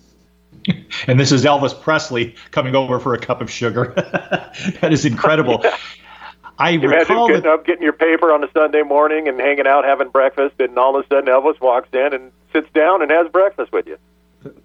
And 1.07 1.19
this 1.19 1.31
is 1.31 1.43
Elvis 1.43 1.79
Presley 1.79 2.35
coming 2.51 2.73
over 2.73 2.99
for 2.99 3.13
a 3.13 3.19
cup 3.19 3.41
of 3.41 3.51
sugar. 3.51 3.93
that 4.81 4.93
is 4.93 5.05
incredible. 5.05 5.59
yeah. 5.61 5.77
I 6.57 6.71
Imagine 6.71 6.89
recall 6.89 7.27
getting 7.27 7.43
that, 7.43 7.51
up, 7.51 7.65
getting 7.65 7.83
your 7.83 7.93
paper 7.93 8.31
on 8.31 8.43
a 8.43 8.51
Sunday 8.53 8.81
morning, 8.81 9.27
and 9.27 9.37
hanging 9.39 9.67
out, 9.67 9.83
having 9.83 10.07
breakfast, 10.07 10.55
and 10.59 10.79
all 10.79 10.97
of 10.97 11.03
a 11.03 11.07
sudden 11.09 11.25
Elvis 11.25 11.59
walks 11.59 11.89
in 11.91 12.13
and 12.13 12.31
sits 12.53 12.69
down 12.73 13.01
and 13.01 13.11
has 13.11 13.29
breakfast 13.29 13.73
with 13.73 13.87
you 13.87 13.97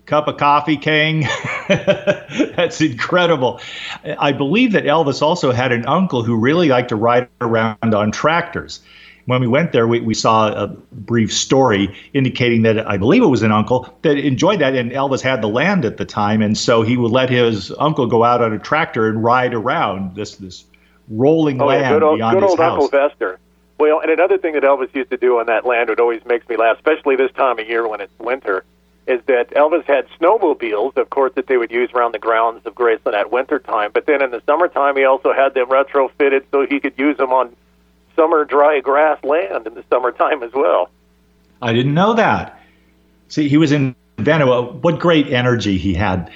cup 0.06 0.28
of 0.28 0.36
coffee, 0.36 0.76
King. 0.76 1.26
That's 1.68 2.80
incredible. 2.80 3.60
I 4.04 4.32
believe 4.32 4.72
that 4.72 4.84
Elvis 4.84 5.22
also 5.22 5.52
had 5.52 5.72
an 5.72 5.86
uncle 5.86 6.22
who 6.22 6.36
really 6.36 6.68
liked 6.68 6.90
to 6.90 6.96
ride 6.96 7.28
around 7.40 7.94
on 7.94 8.12
tractors. 8.12 8.80
When 9.26 9.40
we 9.40 9.46
went 9.46 9.72
there, 9.72 9.86
we, 9.86 10.00
we 10.00 10.14
saw 10.14 10.48
a 10.48 10.66
brief 10.66 11.32
story 11.32 11.94
indicating 12.12 12.62
that 12.62 12.86
I 12.86 12.96
believe 12.96 13.22
it 13.22 13.26
was 13.26 13.42
an 13.42 13.52
uncle 13.52 13.94
that 14.02 14.16
enjoyed 14.18 14.60
that, 14.60 14.74
and 14.74 14.90
Elvis 14.90 15.20
had 15.20 15.42
the 15.42 15.48
land 15.48 15.84
at 15.84 15.96
the 15.96 16.04
time, 16.04 16.42
and 16.42 16.56
so 16.56 16.82
he 16.82 16.96
would 16.96 17.12
let 17.12 17.30
his 17.30 17.72
uncle 17.78 18.06
go 18.06 18.24
out 18.24 18.42
on 18.42 18.52
a 18.52 18.58
tractor 18.58 19.08
and 19.08 19.22
ride 19.22 19.54
around 19.54 20.16
this 20.16 20.36
this 20.36 20.64
rolling 21.08 21.60
oh, 21.60 21.66
land 21.66 21.82
yeah, 21.82 21.90
good 21.90 22.02
old, 22.02 22.18
beyond 22.18 22.36
good 22.36 22.42
his 22.42 22.50
old 22.50 22.58
house. 22.60 22.82
Uncle 22.82 22.98
Vester. 22.98 23.36
Well, 23.78 24.00
and 24.00 24.10
another 24.10 24.36
thing 24.36 24.54
that 24.54 24.62
Elvis 24.62 24.94
used 24.94 25.10
to 25.10 25.16
do 25.16 25.38
on 25.38 25.46
that 25.46 25.64
land 25.64 25.90
it 25.90 26.00
always 26.00 26.24
makes 26.24 26.48
me 26.48 26.56
laugh, 26.56 26.76
especially 26.76 27.16
this 27.16 27.32
time 27.32 27.58
of 27.58 27.68
year 27.68 27.88
when 27.88 28.00
it's 28.00 28.12
winter 28.18 28.64
is 29.06 29.20
that 29.26 29.50
Elvis 29.50 29.84
had 29.86 30.06
snowmobiles, 30.20 30.96
of 30.96 31.10
course, 31.10 31.32
that 31.34 31.46
they 31.46 31.56
would 31.56 31.70
use 31.70 31.90
around 31.92 32.12
the 32.12 32.18
grounds 32.18 32.64
of 32.64 32.74
Graceland 32.74 33.14
at 33.14 33.32
winter 33.32 33.58
time. 33.58 33.90
But 33.92 34.06
then 34.06 34.22
in 34.22 34.30
the 34.30 34.42
summertime, 34.46 34.96
he 34.96 35.04
also 35.04 35.32
had 35.32 35.54
them 35.54 35.68
retrofitted 35.68 36.44
so 36.52 36.66
he 36.66 36.78
could 36.78 36.94
use 36.96 37.16
them 37.16 37.32
on 37.32 37.56
summer 38.16 38.44
dry 38.44 38.80
grass 38.80 39.22
land 39.24 39.66
in 39.66 39.74
the 39.74 39.84
summertime 39.90 40.42
as 40.42 40.52
well. 40.52 40.90
I 41.62 41.72
didn't 41.72 41.94
know 41.94 42.14
that. 42.14 42.60
See, 43.28 43.48
he 43.48 43.56
was 43.56 43.72
in 43.72 43.94
Vanuatu. 44.18 44.74
What 44.82 44.98
great 44.98 45.28
energy 45.28 45.78
he 45.78 45.94
had. 45.94 46.30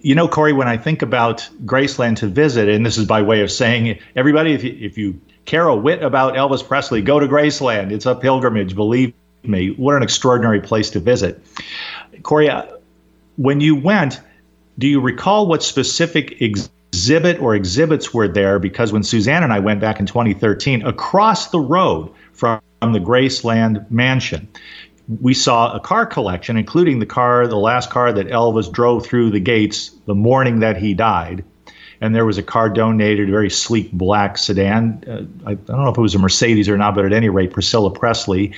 You 0.00 0.14
know, 0.14 0.28
Cory, 0.28 0.52
when 0.52 0.68
I 0.68 0.76
think 0.76 1.02
about 1.02 1.48
Graceland 1.64 2.16
to 2.18 2.28
visit, 2.28 2.68
and 2.68 2.86
this 2.86 2.98
is 2.98 3.04
by 3.04 3.22
way 3.22 3.42
of 3.42 3.50
saying, 3.50 3.98
everybody, 4.14 4.52
if 4.52 4.62
you, 4.62 4.76
if 4.80 4.96
you 4.96 5.20
care 5.44 5.66
a 5.66 5.74
whit 5.74 6.02
about 6.02 6.34
Elvis 6.34 6.66
Presley, 6.66 7.02
go 7.02 7.18
to 7.18 7.26
Graceland. 7.26 7.90
It's 7.90 8.06
a 8.06 8.14
pilgrimage, 8.14 8.74
believe 8.74 9.12
me. 9.42 9.70
What 9.70 9.96
an 9.96 10.02
extraordinary 10.02 10.60
place 10.60 10.90
to 10.90 11.00
visit. 11.00 11.42
Cory, 12.22 12.48
uh, 12.48 12.66
when 13.36 13.60
you 13.60 13.74
went, 13.74 14.20
do 14.78 14.86
you 14.86 15.00
recall 15.00 15.46
what 15.46 15.62
specific 15.62 16.40
exhibit 16.98 17.40
or 17.40 17.54
exhibits 17.54 18.12
were 18.12 18.26
there? 18.26 18.58
Because 18.58 18.92
when 18.92 19.04
Suzanne 19.04 19.44
and 19.44 19.52
I 19.52 19.60
went 19.60 19.80
back 19.80 20.00
in 20.00 20.06
2013, 20.06 20.84
across 20.84 21.50
the 21.50 21.60
road 21.60 22.10
from 22.32 22.60
the 22.80 22.98
Graceland 22.98 23.88
Mansion, 23.88 24.48
we 25.20 25.32
saw 25.32 25.72
a 25.72 25.78
car 25.78 26.04
collection, 26.06 26.56
including 26.56 26.98
the 26.98 27.06
car, 27.06 27.46
the 27.46 27.56
last 27.56 27.90
car 27.90 28.12
that 28.12 28.26
Elvis 28.26 28.70
drove 28.70 29.06
through 29.06 29.30
the 29.30 29.38
gates 29.38 29.92
the 30.06 30.14
morning 30.14 30.58
that 30.58 30.76
he 30.76 30.92
died. 30.92 31.44
And 32.00 32.16
there 32.16 32.26
was 32.26 32.36
a 32.36 32.42
car 32.42 32.68
donated, 32.68 33.28
a 33.28 33.32
very 33.32 33.50
sleek 33.50 33.92
black 33.92 34.36
sedan. 34.36 35.02
Uh, 35.06 35.48
I, 35.48 35.52
I 35.52 35.54
don't 35.54 35.84
know 35.84 35.90
if 35.90 35.98
it 35.98 36.00
was 36.00 36.16
a 36.16 36.18
Mercedes 36.18 36.68
or 36.68 36.76
not, 36.76 36.96
but 36.96 37.04
at 37.04 37.12
any 37.12 37.28
rate, 37.28 37.52
Priscilla 37.52 37.92
Presley 37.92 38.52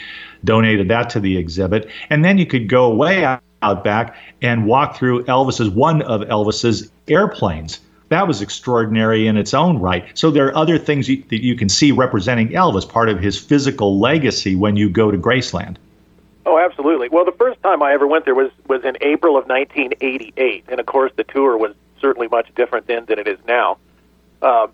donated 0.44 0.88
that 0.88 1.10
to 1.10 1.20
the 1.20 1.36
exhibit. 1.36 1.90
And 2.08 2.24
then 2.24 2.38
you 2.38 2.46
could 2.46 2.70
go 2.70 2.88
way 2.88 3.22
out 3.24 3.84
back 3.84 4.16
and 4.40 4.66
walk 4.66 4.96
through 4.96 5.24
Elvis's 5.24 5.68
one 5.68 6.00
of 6.02 6.22
Elvis's 6.22 6.90
airplanes. 7.06 7.80
That 8.10 8.26
was 8.26 8.42
extraordinary 8.42 9.28
in 9.28 9.36
its 9.36 9.54
own 9.54 9.78
right. 9.78 10.06
So 10.18 10.32
there 10.32 10.46
are 10.48 10.56
other 10.56 10.78
things 10.78 11.08
you, 11.08 11.22
that 11.28 11.44
you 11.44 11.54
can 11.54 11.68
see 11.68 11.92
representing 11.92 12.48
Elvis, 12.48 12.86
part 12.86 13.08
of 13.08 13.20
his 13.20 13.38
physical 13.38 14.00
legacy 14.00 14.56
when 14.56 14.76
you 14.76 14.90
go 14.90 15.12
to 15.12 15.16
Graceland. 15.16 15.76
Oh, 16.44 16.58
absolutely. 16.58 17.08
Well, 17.08 17.24
the 17.24 17.32
first 17.32 17.62
time 17.62 17.84
I 17.84 17.92
ever 17.92 18.08
went 18.08 18.24
there 18.24 18.34
was 18.34 18.50
was 18.66 18.84
in 18.84 18.96
April 19.00 19.36
of 19.36 19.46
1988, 19.46 20.64
and 20.68 20.80
of 20.80 20.86
course 20.86 21.12
the 21.14 21.22
tour 21.22 21.56
was 21.56 21.74
certainly 22.00 22.26
much 22.26 22.52
different 22.56 22.88
then 22.88 23.04
than 23.06 23.20
it 23.20 23.28
is 23.28 23.38
now. 23.46 23.78
Uh, 24.42 24.66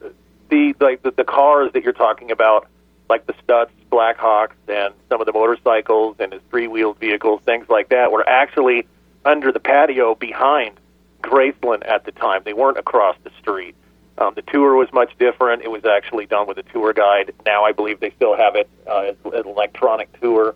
the 0.48 0.74
like 0.80 1.02
the, 1.02 1.10
the 1.10 1.24
cars 1.24 1.70
that 1.74 1.84
you're 1.84 1.92
talking 1.92 2.30
about, 2.30 2.66
like 3.10 3.26
the 3.26 3.34
Stutz 3.34 3.68
Blackhawks 3.92 4.54
and 4.66 4.94
some 5.10 5.20
of 5.20 5.26
the 5.26 5.32
motorcycles 5.34 6.16
and 6.20 6.32
his 6.32 6.40
three-wheeled 6.48 6.98
vehicles, 6.98 7.42
things 7.42 7.68
like 7.68 7.90
that, 7.90 8.12
were 8.12 8.26
actually 8.26 8.86
under 9.26 9.52
the 9.52 9.60
patio 9.60 10.14
behind 10.14 10.80
Graceland 11.26 11.88
at 11.88 12.04
the 12.04 12.12
time. 12.12 12.42
They 12.44 12.52
weren't 12.52 12.78
across 12.78 13.16
the 13.24 13.30
street. 13.40 13.74
Um, 14.18 14.32
the 14.34 14.42
tour 14.42 14.76
was 14.76 14.90
much 14.92 15.12
different. 15.18 15.62
It 15.62 15.70
was 15.70 15.84
actually 15.84 16.26
done 16.26 16.46
with 16.46 16.56
a 16.58 16.62
tour 16.62 16.92
guide. 16.92 17.34
Now 17.44 17.64
I 17.64 17.72
believe 17.72 18.00
they 18.00 18.10
still 18.10 18.36
have 18.36 18.56
it 18.56 18.68
uh, 18.86 19.10
as 19.10 19.16
an 19.24 19.46
electronic 19.46 20.08
tour. 20.20 20.54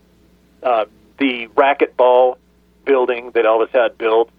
Uh, 0.62 0.87
the 1.18 1.48
racquetball 1.48 2.37
building 2.87 3.33
that 3.33 3.44
Elvis 3.44 3.70
had 3.70 3.98
built 3.98 4.30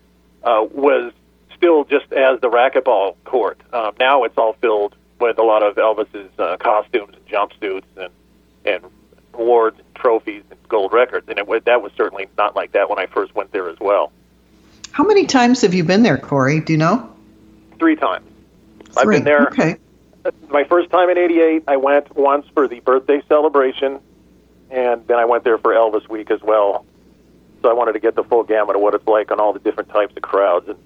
uh, 0.43 0.65
was 0.71 1.13
still 1.55 1.83
just 1.83 2.11
as 2.13 2.41
the 2.41 2.49
racquetball 2.49 3.15
court. 3.25 3.59
Um, 3.71 3.93
now 3.99 4.23
it's 4.23 4.37
all 4.37 4.53
filled 4.53 4.95
with 5.19 5.37
a 5.37 5.43
lot 5.43 5.61
of 5.61 5.75
Elvis's 5.75 6.31
uh, 6.39 6.57
costumes 6.57 7.15
and 7.15 7.25
jumpsuits 7.27 7.83
and 7.97 8.11
and 8.65 8.83
awards 9.33 9.77
and 9.79 9.95
trophies 9.95 10.43
and 10.49 10.59
gold 10.67 10.93
records. 10.93 11.27
And 11.29 11.39
it, 11.39 11.65
that 11.65 11.81
was 11.81 11.91
certainly 11.95 12.27
not 12.37 12.55
like 12.55 12.71
that 12.73 12.89
when 12.89 12.99
I 12.99 13.05
first 13.05 13.35
went 13.35 13.51
there 13.51 13.69
as 13.69 13.79
well. 13.79 14.11
How 14.91 15.03
many 15.03 15.25
times 15.25 15.61
have 15.61 15.73
you 15.73 15.83
been 15.83 16.03
there, 16.03 16.17
Cory? 16.17 16.59
Do 16.59 16.73
you 16.73 16.77
know? 16.77 17.09
Three 17.79 17.95
times. 17.95 18.25
i 18.97 19.01
I've 19.01 19.07
been 19.07 19.23
there. 19.23 19.47
Okay. 19.47 19.77
My 20.49 20.63
first 20.65 20.89
time 20.91 21.09
in 21.09 21.17
'88, 21.17 21.63
I 21.67 21.77
went 21.77 22.15
once 22.15 22.45
for 22.53 22.67
the 22.67 22.79
birthday 22.81 23.23
celebration, 23.27 23.99
and 24.69 25.07
then 25.07 25.17
I 25.17 25.25
went 25.25 25.43
there 25.43 25.57
for 25.57 25.73
Elvis 25.73 26.07
Week 26.07 26.29
as 26.29 26.41
well. 26.41 26.85
So 27.61 27.69
I 27.69 27.73
wanted 27.73 27.93
to 27.93 27.99
get 27.99 28.15
the 28.15 28.23
full 28.23 28.43
gamut 28.43 28.75
of 28.75 28.81
what 28.81 28.93
it's 28.93 29.07
like 29.07 29.31
on 29.31 29.39
all 29.39 29.53
the 29.53 29.59
different 29.59 29.89
types 29.89 30.15
of 30.15 30.21
crowds. 30.21 30.67
And 30.67 30.77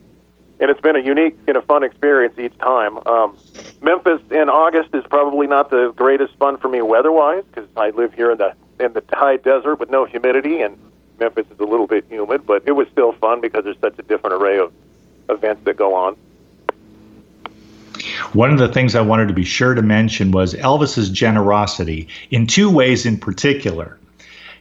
and 0.59 0.71
it's 0.71 0.79
been 0.81 0.95
a 0.95 0.99
unique 0.99 1.37
and 1.47 1.57
a 1.57 1.61
fun 1.61 1.83
experience 1.83 2.37
each 2.39 2.57
time. 2.59 2.97
Um, 3.05 3.37
Memphis 3.81 4.21
in 4.31 4.49
August 4.49 4.89
is 4.93 5.03
probably 5.09 5.47
not 5.47 5.69
the 5.69 5.91
greatest 5.95 6.35
fun 6.37 6.57
for 6.57 6.69
me 6.69 6.81
weather-wise 6.81 7.43
because 7.45 7.69
I 7.75 7.89
live 7.89 8.13
here 8.13 8.31
in 8.31 8.37
the 8.37 8.53
in 8.79 8.93
the 8.93 9.03
high 9.13 9.37
desert 9.37 9.79
with 9.79 9.89
no 9.89 10.05
humidity, 10.05 10.61
and 10.61 10.77
Memphis 11.19 11.45
is 11.51 11.59
a 11.59 11.65
little 11.65 11.87
bit 11.87 12.05
humid. 12.09 12.45
But 12.45 12.63
it 12.65 12.73
was 12.73 12.87
still 12.89 13.13
fun 13.13 13.41
because 13.41 13.63
there's 13.63 13.79
such 13.79 13.97
a 13.99 14.03
different 14.03 14.41
array 14.41 14.59
of 14.59 14.71
events 15.29 15.63
that 15.65 15.77
go 15.77 15.93
on. 15.93 16.15
One 18.33 18.51
of 18.51 18.59
the 18.59 18.67
things 18.67 18.95
I 18.95 19.01
wanted 19.01 19.29
to 19.29 19.33
be 19.33 19.45
sure 19.45 19.73
to 19.73 19.81
mention 19.81 20.31
was 20.31 20.53
Elvis's 20.53 21.09
generosity 21.09 22.07
in 22.31 22.47
two 22.47 22.69
ways 22.69 23.05
in 23.05 23.17
particular 23.17 23.97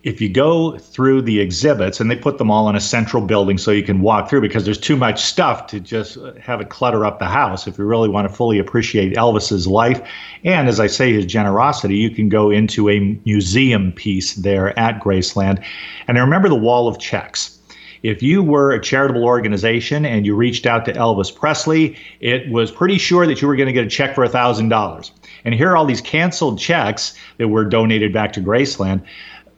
if 0.05 0.21
you 0.21 0.29
go 0.29 0.77
through 0.77 1.23
the 1.23 1.41
exhibits 1.41 1.99
and 1.99 2.11
they 2.11 2.17
put 2.17 2.37
them 2.37 2.51
all 2.51 2.69
in 2.69 2.77
a 2.77 2.81
central 2.81 3.25
building 3.25 3.57
so 3.57 3.71
you 3.71 3.83
can 3.83 4.03
walk 4.03 4.29
through 4.29 4.43
because 4.43 4.65
there's 4.65 4.79
too 4.79 4.97
much 4.97 5.23
stuff 5.23 5.67
to 5.67 5.81
just 5.81 6.19
uh, 6.19 6.35
have 6.35 6.61
it 6.61 6.69
clutter 6.69 7.07
up 7.07 7.19
the 7.19 7.27
house. 7.27 7.67
If 7.67 7.79
you 7.79 7.85
really 7.85 8.11
want 8.11 8.29
to 8.29 8.35
fully 8.35 8.59
appreciate 8.59 9.17
Elvis's 9.17 9.67
life 9.67 10.07
and 10.45 10.69
as 10.69 10.79
I 10.79 10.87
say 10.89 11.13
his 11.15 11.25
generosity 11.25 11.97
you 11.97 12.11
can 12.11 12.29
go 12.29 12.51
into 12.51 12.91
a 12.91 13.19
museum 13.25 13.93
piece 13.93 14.35
there 14.35 14.79
at 14.79 15.01
Graceland. 15.01 15.65
And 16.07 16.19
I 16.19 16.21
remember 16.21 16.51
the 16.51 16.55
wall 16.55 16.87
of 16.87 16.99
checks. 16.99 17.59
If 18.03 18.23
you 18.23 18.43
were 18.43 18.73
a 18.73 18.83
charitable 18.83 19.25
organization 19.25 20.05
and 20.05 20.27
you 20.27 20.37
reached 20.37 20.67
out 20.67 20.85
to 20.85 20.93
Elvis 20.93 21.35
Presley, 21.35 21.97
it 22.21 22.51
was 22.51 22.71
pretty 22.71 22.99
sure 22.99 23.27
that 23.27 23.41
you 23.41 23.49
were 23.49 23.57
going 23.57 23.69
to 23.69 23.73
get 23.73 23.87
a 23.87 23.89
check 23.89 24.15
for 24.15 24.27
$1,000. 24.27 25.11
And 25.47 25.55
here 25.55 25.71
are 25.71 25.77
all 25.77 25.87
these 25.87 26.03
canceled 26.03 26.59
checks 26.59 27.15
that 27.39 27.49
were 27.49 27.65
donated 27.65 28.13
back 28.13 28.35
to 28.35 28.43
Graceland 28.43 29.03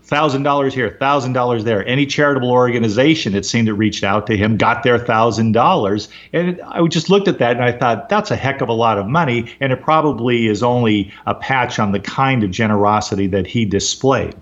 thousand 0.06 0.44
dollars 0.44 0.72
here, 0.72 0.96
thousand 1.00 1.32
dollars 1.32 1.64
there. 1.64 1.86
Any 1.86 2.06
charitable 2.06 2.50
organization 2.50 3.32
that 3.32 3.44
seemed 3.44 3.66
to 3.66 3.74
reached 3.74 4.04
out 4.04 4.26
to 4.28 4.36
him 4.36 4.56
got 4.56 4.82
their 4.82 4.98
thousand 4.98 5.52
dollars, 5.52 6.08
and 6.32 6.60
I 6.62 6.86
just 6.86 7.10
looked 7.10 7.28
at 7.28 7.38
that 7.38 7.56
and 7.56 7.64
I 7.64 7.72
thought 7.72 8.08
that's 8.08 8.30
a 8.30 8.36
heck 8.36 8.60
of 8.60 8.68
a 8.68 8.72
lot 8.72 8.98
of 8.98 9.06
money, 9.06 9.52
and 9.60 9.72
it 9.72 9.82
probably 9.82 10.46
is 10.46 10.62
only 10.62 11.12
a 11.26 11.34
patch 11.34 11.78
on 11.78 11.92
the 11.92 12.00
kind 12.00 12.44
of 12.44 12.50
generosity 12.50 13.26
that 13.28 13.46
he 13.46 13.64
displayed. 13.64 14.34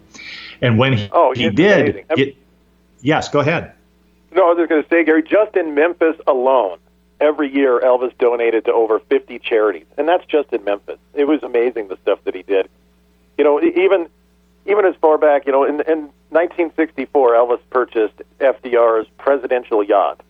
And 0.61 0.79
when 0.79 0.92
he, 0.94 1.09
oh, 1.12 1.33
he 1.35 1.50
did, 1.50 2.05
it, 2.11 2.37
yes, 3.00 3.29
go 3.29 3.40
ahead. 3.40 3.72
No, 4.33 4.46
I 4.46 4.48
was 4.50 4.59
just 4.59 4.68
going 4.68 4.83
to 4.83 4.88
say, 4.88 5.05
Gary, 5.05 5.22
just 5.22 5.57
in 5.57 5.74
Memphis 5.74 6.16
alone, 6.27 6.79
every 7.20 7.53
year 7.53 7.81
Elvis 7.81 8.16
donated 8.18 8.64
to 8.66 8.72
over 8.72 8.98
50 8.98 9.38
charities, 9.38 9.87
and 9.96 10.09
that's 10.09 10.27
just 10.27 10.53
in 10.53 10.64
Memphis. 10.64 10.98
It 11.14 11.24
was 11.24 11.42
amazing 11.42 11.88
the 11.88 11.96
stuff 12.03 12.18
that 12.24 12.35
he 12.35 12.42
did. 12.42 12.68
You 13.38 13.44
know, 13.44 13.61
even 13.62 14.09
even 14.66 14.85
as 14.85 14.94
far 14.96 15.18
back, 15.18 15.46
you 15.46 15.53
know, 15.53 15.64
in, 15.64 15.81
in 15.83 16.11
1964, 16.31 17.33
Elvis 17.33 17.61
purchased 17.70 18.14
FDR's 18.40 19.07
presidential 19.18 19.83
yacht, 19.83 20.20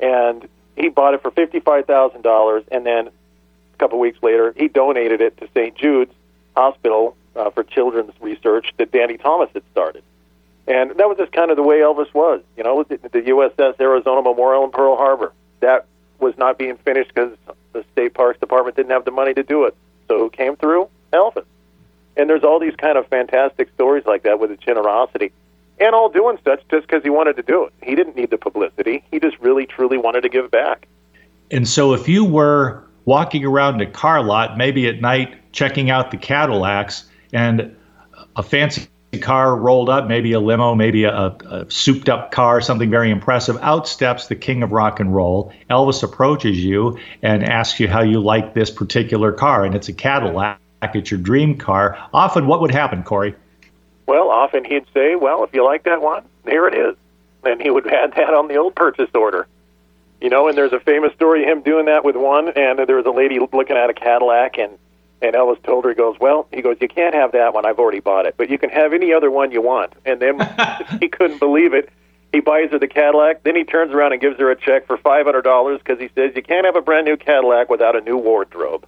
and 0.00 0.48
he 0.76 0.88
bought 0.88 1.14
it 1.14 1.22
for 1.22 1.30
fifty-five 1.30 1.86
thousand 1.86 2.22
dollars, 2.22 2.64
and 2.70 2.84
then 2.86 3.08
a 3.08 3.78
couple 3.78 3.98
weeks 3.98 4.22
later, 4.22 4.54
he 4.56 4.68
donated 4.68 5.20
it 5.20 5.36
to 5.38 5.48
St. 5.54 5.76
Jude's 5.76 6.12
Hospital 6.56 7.16
uh, 7.34 7.50
for 7.50 7.62
Children's 7.62 8.12
Research 8.20 8.72
that 8.78 8.90
Danny 8.90 9.18
Thomas 9.18 9.50
had 9.52 9.62
started. 9.70 10.02
And 10.66 10.90
that 10.90 11.08
was 11.08 11.18
just 11.18 11.32
kind 11.32 11.50
of 11.50 11.56
the 11.56 11.62
way 11.62 11.78
Elvis 11.78 12.12
was. 12.12 12.42
You 12.56 12.64
know, 12.64 12.82
the, 12.82 12.96
the 12.96 13.22
USS 13.22 13.78
Arizona 13.78 14.22
Memorial 14.22 14.64
in 14.64 14.70
Pearl 14.70 14.96
Harbor. 14.96 15.32
That 15.60 15.86
was 16.18 16.36
not 16.38 16.58
being 16.58 16.76
finished 16.78 17.12
because 17.14 17.36
the 17.72 17.84
State 17.92 18.14
Parks 18.14 18.40
Department 18.40 18.76
didn't 18.76 18.90
have 18.90 19.04
the 19.04 19.10
money 19.10 19.34
to 19.34 19.42
do 19.42 19.64
it. 19.64 19.76
So 20.08 20.18
who 20.18 20.30
came 20.30 20.56
through? 20.56 20.88
Elvis. 21.12 21.44
And 22.16 22.28
there's 22.30 22.44
all 22.44 22.58
these 22.58 22.76
kind 22.76 22.96
of 22.96 23.06
fantastic 23.08 23.68
stories 23.74 24.04
like 24.06 24.22
that 24.22 24.38
with 24.38 24.50
his 24.50 24.58
generosity. 24.58 25.32
And 25.78 25.94
all 25.94 26.08
doing 26.08 26.38
such 26.44 26.66
just 26.70 26.86
because 26.86 27.02
he 27.02 27.10
wanted 27.10 27.36
to 27.36 27.42
do 27.42 27.64
it. 27.64 27.72
He 27.82 27.94
didn't 27.94 28.16
need 28.16 28.30
the 28.30 28.38
publicity. 28.38 29.04
He 29.10 29.20
just 29.20 29.38
really, 29.40 29.66
truly 29.66 29.98
wanted 29.98 30.22
to 30.22 30.28
give 30.28 30.50
back. 30.50 30.86
And 31.50 31.68
so 31.68 31.92
if 31.92 32.08
you 32.08 32.24
were 32.24 32.82
walking 33.04 33.44
around 33.44 33.80
a 33.80 33.86
car 33.86 34.22
lot, 34.22 34.56
maybe 34.56 34.88
at 34.88 35.00
night, 35.00 35.52
checking 35.52 35.90
out 35.90 36.10
the 36.10 36.16
Cadillacs, 36.16 37.04
and 37.32 37.76
a 38.36 38.42
fancy 38.42 38.88
car 39.20 39.56
rolled 39.56 39.88
up, 39.88 40.08
maybe 40.08 40.32
a 40.32 40.40
limo, 40.40 40.74
maybe 40.74 41.04
a, 41.04 41.14
a, 41.14 41.66
souped 41.70 42.08
up 42.08 42.32
car, 42.32 42.60
something 42.60 42.90
very 42.90 43.10
impressive. 43.10 43.56
Out 43.62 43.86
steps 43.88 44.26
the 44.26 44.34
king 44.34 44.62
of 44.62 44.72
rock 44.72 45.00
and 45.00 45.14
roll. 45.14 45.52
Elvis 45.70 46.02
approaches 46.02 46.62
you 46.62 46.98
and 47.22 47.44
asks 47.44 47.80
you 47.80 47.88
how 47.88 48.02
you 48.02 48.20
like 48.20 48.54
this 48.54 48.70
particular 48.70 49.32
car, 49.32 49.64
and 49.64 49.74
it's 49.74 49.88
a 49.88 49.92
Cadillac 49.92 50.58
at 50.82 51.10
your 51.10 51.20
dream 51.20 51.56
car, 51.56 51.98
often 52.12 52.46
what 52.46 52.60
would 52.60 52.70
happen, 52.70 53.02
Cory? 53.02 53.34
Well, 54.06 54.30
often 54.30 54.64
he'd 54.64 54.86
say, 54.94 55.16
"Well, 55.16 55.44
if 55.44 55.52
you 55.52 55.64
like 55.64 55.84
that 55.84 56.00
one, 56.00 56.24
here 56.46 56.66
it 56.66 56.74
is," 56.74 56.96
and 57.44 57.60
he 57.60 57.70
would 57.70 57.86
add 57.92 58.14
that 58.14 58.34
on 58.34 58.48
the 58.48 58.56
old 58.56 58.74
purchase 58.74 59.10
order. 59.14 59.46
You 60.20 60.30
know, 60.30 60.48
and 60.48 60.56
there's 60.56 60.72
a 60.72 60.80
famous 60.80 61.12
story 61.12 61.42
of 61.42 61.48
him 61.48 61.62
doing 61.62 61.86
that 61.86 62.04
with 62.04 62.16
one, 62.16 62.48
and 62.48 62.78
there 62.78 62.96
was 62.96 63.06
a 63.06 63.10
lady 63.10 63.38
looking 63.38 63.76
at 63.76 63.90
a 63.90 63.94
Cadillac, 63.94 64.58
and 64.58 64.78
and 65.22 65.34
Elvis 65.34 65.62
told 65.62 65.84
her, 65.84 65.90
he 65.90 65.96
goes, 65.96 66.16
"Well, 66.20 66.46
he 66.52 66.62
goes, 66.62 66.76
you 66.80 66.88
can't 66.88 67.14
have 67.14 67.32
that 67.32 67.54
one. 67.54 67.66
I've 67.66 67.78
already 67.78 68.00
bought 68.00 68.26
it, 68.26 68.34
but 68.36 68.50
you 68.50 68.58
can 68.58 68.70
have 68.70 68.92
any 68.92 69.12
other 69.12 69.30
one 69.30 69.50
you 69.50 69.62
want." 69.62 69.94
And 70.04 70.20
then 70.20 70.38
he 71.00 71.08
couldn't 71.08 71.38
believe 71.38 71.74
it. 71.74 71.90
He 72.32 72.40
buys 72.40 72.70
her 72.70 72.78
the 72.78 72.88
Cadillac. 72.88 73.42
Then 73.42 73.56
he 73.56 73.64
turns 73.64 73.92
around 73.92 74.12
and 74.12 74.20
gives 74.20 74.38
her 74.38 74.50
a 74.50 74.56
check 74.56 74.86
for 74.86 74.96
five 74.98 75.24
hundred 75.24 75.42
dollars 75.42 75.78
because 75.78 75.98
he 75.98 76.10
says 76.14 76.32
you 76.36 76.42
can't 76.42 76.66
have 76.66 76.76
a 76.76 76.82
brand 76.82 77.06
new 77.06 77.16
Cadillac 77.16 77.70
without 77.70 77.96
a 77.96 78.00
new 78.00 78.16
wardrobe. 78.16 78.86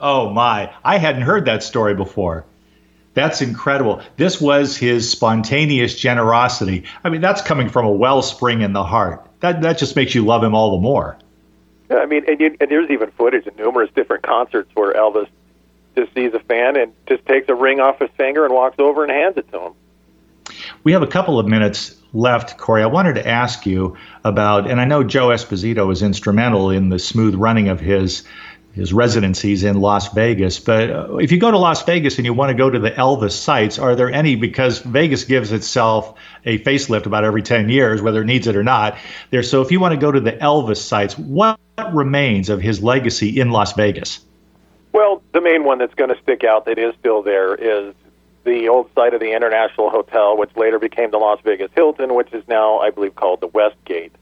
Oh 0.00 0.30
my, 0.30 0.72
I 0.84 0.98
hadn't 0.98 1.22
heard 1.22 1.44
that 1.46 1.62
story 1.62 1.94
before. 1.94 2.44
That's 3.14 3.40
incredible. 3.42 4.02
This 4.16 4.40
was 4.40 4.76
his 4.76 5.08
spontaneous 5.08 5.94
generosity. 5.94 6.84
I 7.04 7.10
mean, 7.10 7.20
that's 7.20 7.42
coming 7.42 7.68
from 7.68 7.86
a 7.86 7.92
wellspring 7.92 8.62
in 8.62 8.72
the 8.72 8.82
heart. 8.82 9.24
That 9.40 9.62
that 9.62 9.78
just 9.78 9.94
makes 9.94 10.14
you 10.14 10.24
love 10.24 10.42
him 10.42 10.54
all 10.54 10.72
the 10.72 10.82
more. 10.82 11.16
Yeah, 11.90 11.98
I 11.98 12.06
mean, 12.06 12.24
and, 12.26 12.40
you, 12.40 12.56
and 12.60 12.70
there's 12.70 12.90
even 12.90 13.10
footage 13.12 13.46
in 13.46 13.54
numerous 13.56 13.90
different 13.94 14.24
concerts 14.24 14.70
where 14.74 14.92
Elvis 14.94 15.28
just 15.94 16.12
sees 16.14 16.32
a 16.34 16.40
fan 16.40 16.76
and 16.76 16.92
just 17.06 17.24
takes 17.26 17.48
a 17.48 17.54
ring 17.54 17.78
off 17.78 18.00
his 18.00 18.10
finger 18.16 18.44
and 18.44 18.52
walks 18.52 18.78
over 18.78 19.04
and 19.04 19.12
hands 19.12 19.36
it 19.36 19.50
to 19.52 19.60
him. 19.60 19.72
We 20.82 20.92
have 20.92 21.02
a 21.02 21.06
couple 21.06 21.38
of 21.38 21.46
minutes 21.46 21.96
left, 22.12 22.58
Cory. 22.58 22.82
I 22.82 22.86
wanted 22.86 23.14
to 23.14 23.26
ask 23.26 23.66
you 23.66 23.96
about, 24.24 24.68
and 24.68 24.80
I 24.80 24.84
know 24.84 25.04
Joe 25.04 25.28
Esposito 25.28 25.86
was 25.86 26.02
instrumental 26.02 26.70
in 26.70 26.88
the 26.88 26.98
smooth 26.98 27.34
running 27.34 27.68
of 27.68 27.80
his 27.80 28.24
his 28.74 28.92
residencies 28.92 29.62
in 29.62 29.80
Las 29.80 30.12
Vegas. 30.12 30.58
But 30.58 30.90
uh, 30.90 31.16
if 31.16 31.30
you 31.30 31.38
go 31.38 31.50
to 31.50 31.58
Las 31.58 31.82
Vegas 31.84 32.18
and 32.18 32.26
you 32.26 32.34
want 32.34 32.50
to 32.50 32.54
go 32.54 32.68
to 32.68 32.78
the 32.78 32.90
Elvis 32.90 33.32
sites, 33.32 33.78
are 33.78 33.94
there 33.94 34.10
any? 34.10 34.34
Because 34.34 34.80
Vegas 34.80 35.24
gives 35.24 35.52
itself 35.52 36.18
a 36.44 36.58
facelift 36.58 37.06
about 37.06 37.24
every 37.24 37.42
10 37.42 37.68
years, 37.68 38.02
whether 38.02 38.22
it 38.22 38.26
needs 38.26 38.48
it 38.48 38.56
or 38.56 38.64
not. 38.64 38.96
There, 39.30 39.44
so 39.44 39.62
if 39.62 39.70
you 39.70 39.78
want 39.78 39.94
to 39.94 40.00
go 40.00 40.10
to 40.10 40.20
the 40.20 40.32
Elvis 40.32 40.78
sites, 40.78 41.16
what 41.16 41.58
remains 41.92 42.50
of 42.50 42.60
his 42.60 42.82
legacy 42.82 43.40
in 43.40 43.50
Las 43.50 43.74
Vegas? 43.74 44.24
Well, 44.92 45.22
the 45.32 45.40
main 45.40 45.64
one 45.64 45.78
that's 45.78 45.94
going 45.94 46.10
to 46.10 46.20
stick 46.22 46.42
out 46.42 46.66
that 46.66 46.78
is 46.78 46.94
still 46.98 47.22
there 47.22 47.54
is 47.54 47.94
the 48.44 48.68
old 48.68 48.90
site 48.94 49.14
of 49.14 49.20
the 49.20 49.32
International 49.32 49.88
Hotel, 49.88 50.36
which 50.36 50.54
later 50.56 50.78
became 50.78 51.10
the 51.10 51.18
Las 51.18 51.40
Vegas 51.44 51.70
Hilton, 51.74 52.14
which 52.14 52.32
is 52.32 52.46
now, 52.48 52.78
I 52.78 52.90
believe, 52.90 53.14
called 53.14 53.40
the 53.40 53.46
Westgate. 53.46 54.12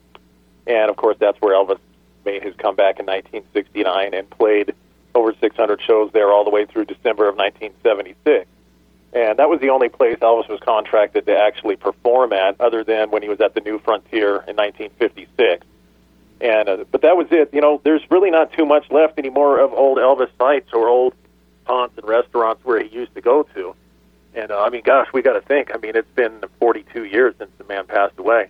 And 0.67 0.91
of 0.91 0.97
course, 0.97 1.17
that's 1.19 1.41
where 1.41 1.55
Elvis 1.55 1.79
made 2.25 2.43
his 2.43 2.55
comeback 2.57 2.99
in 2.99 3.07
1969 3.07 4.15
and 4.15 4.29
played 4.31 4.75
over 5.15 5.35
600 5.35 5.81
shows 5.83 6.11
there 6.13 6.33
all 6.33 6.45
the 6.45 6.51
way 6.51 6.67
through 6.67 6.87
December 6.87 7.29
of 7.29 7.37
1976. 7.37 8.49
And 9.13 9.39
that 9.39 9.51
was 9.51 9.61
the 9.61 9.69
only 9.71 9.91
place 9.91 10.17
Elvis 10.19 10.49
was 10.49 10.61
contracted 10.61 11.27
to 11.27 11.37
actually 11.37 11.77
perform 11.77 12.33
at, 12.33 12.59
other 12.61 12.83
than 12.83 13.11
when 13.11 13.23
he 13.23 13.29
was 13.29 13.41
at 13.41 13.55
the 13.55 13.61
New 13.61 13.79
Frontier 13.79 14.37
in 14.49 14.57
1956. 14.57 15.67
And 16.41 16.69
uh, 16.69 16.85
but 16.91 17.03
that 17.03 17.17
was 17.17 17.27
it. 17.31 17.53
You 17.53 17.61
know, 17.61 17.81
there's 17.85 18.03
really 18.11 18.31
not 18.31 18.53
too 18.53 18.65
much 18.65 18.91
left 18.91 19.19
anymore 19.19 19.61
of 19.61 19.73
old 19.73 19.99
Elvis 19.99 20.31
sites 20.39 20.71
or 20.73 20.89
old 20.89 21.15
haunts 21.65 21.97
and 21.99 22.09
restaurants 22.09 22.65
where 22.65 22.83
he 22.83 22.89
used 22.89 23.15
to 23.15 23.21
go 23.21 23.45
to. 23.55 23.77
And 24.35 24.51
uh, 24.51 24.61
I 24.61 24.71
mean, 24.71 24.83
gosh, 24.83 25.09
we 25.13 25.23
got 25.23 25.35
to 25.35 25.43
think. 25.43 25.71
I 25.75 25.79
mean, 25.79 25.95
it's 25.95 26.11
been 26.15 26.43
42 26.59 27.05
years 27.05 27.35
since 27.39 27.51
the 27.59 27.65
man 27.65 27.87
passed 27.87 28.19
away, 28.19 28.49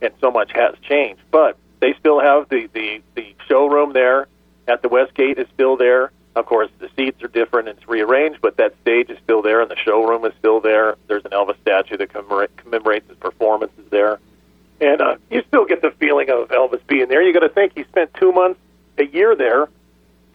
and 0.00 0.14
so 0.20 0.30
much 0.30 0.52
has 0.52 0.76
changed. 0.80 1.20
But 1.30 1.58
they 1.80 1.94
still 1.98 2.20
have 2.20 2.48
the 2.48 2.68
the 2.72 3.02
the 3.14 3.34
showroom 3.48 3.92
there 3.92 4.28
at 4.66 4.82
the 4.82 4.88
Westgate 4.88 5.38
is 5.38 5.46
still 5.54 5.76
there. 5.76 6.12
Of 6.36 6.46
course, 6.46 6.70
the 6.78 6.88
seats 6.96 7.22
are 7.22 7.28
different 7.28 7.68
and 7.68 7.78
it's 7.78 7.88
rearranged, 7.88 8.40
but 8.40 8.58
that 8.58 8.74
stage 8.82 9.10
is 9.10 9.18
still 9.24 9.42
there 9.42 9.60
and 9.60 9.70
the 9.70 9.76
showroom 9.76 10.24
is 10.24 10.32
still 10.38 10.60
there. 10.60 10.96
There's 11.08 11.24
an 11.24 11.32
Elvis 11.32 11.60
statue 11.62 11.96
that 11.96 12.10
commemorates 12.56 13.08
his 13.08 13.16
performances 13.16 13.84
there. 13.90 14.20
And 14.80 15.00
uh, 15.00 15.16
you 15.30 15.42
still 15.48 15.64
get 15.64 15.82
the 15.82 15.90
feeling 15.90 16.30
of 16.30 16.48
Elvis 16.50 16.86
being 16.86 17.08
there. 17.08 17.22
You 17.22 17.32
got 17.32 17.40
to 17.40 17.48
think 17.48 17.72
he 17.74 17.82
spent 17.84 18.14
two 18.14 18.30
months 18.30 18.60
a 18.98 19.06
year 19.06 19.34
there 19.34 19.68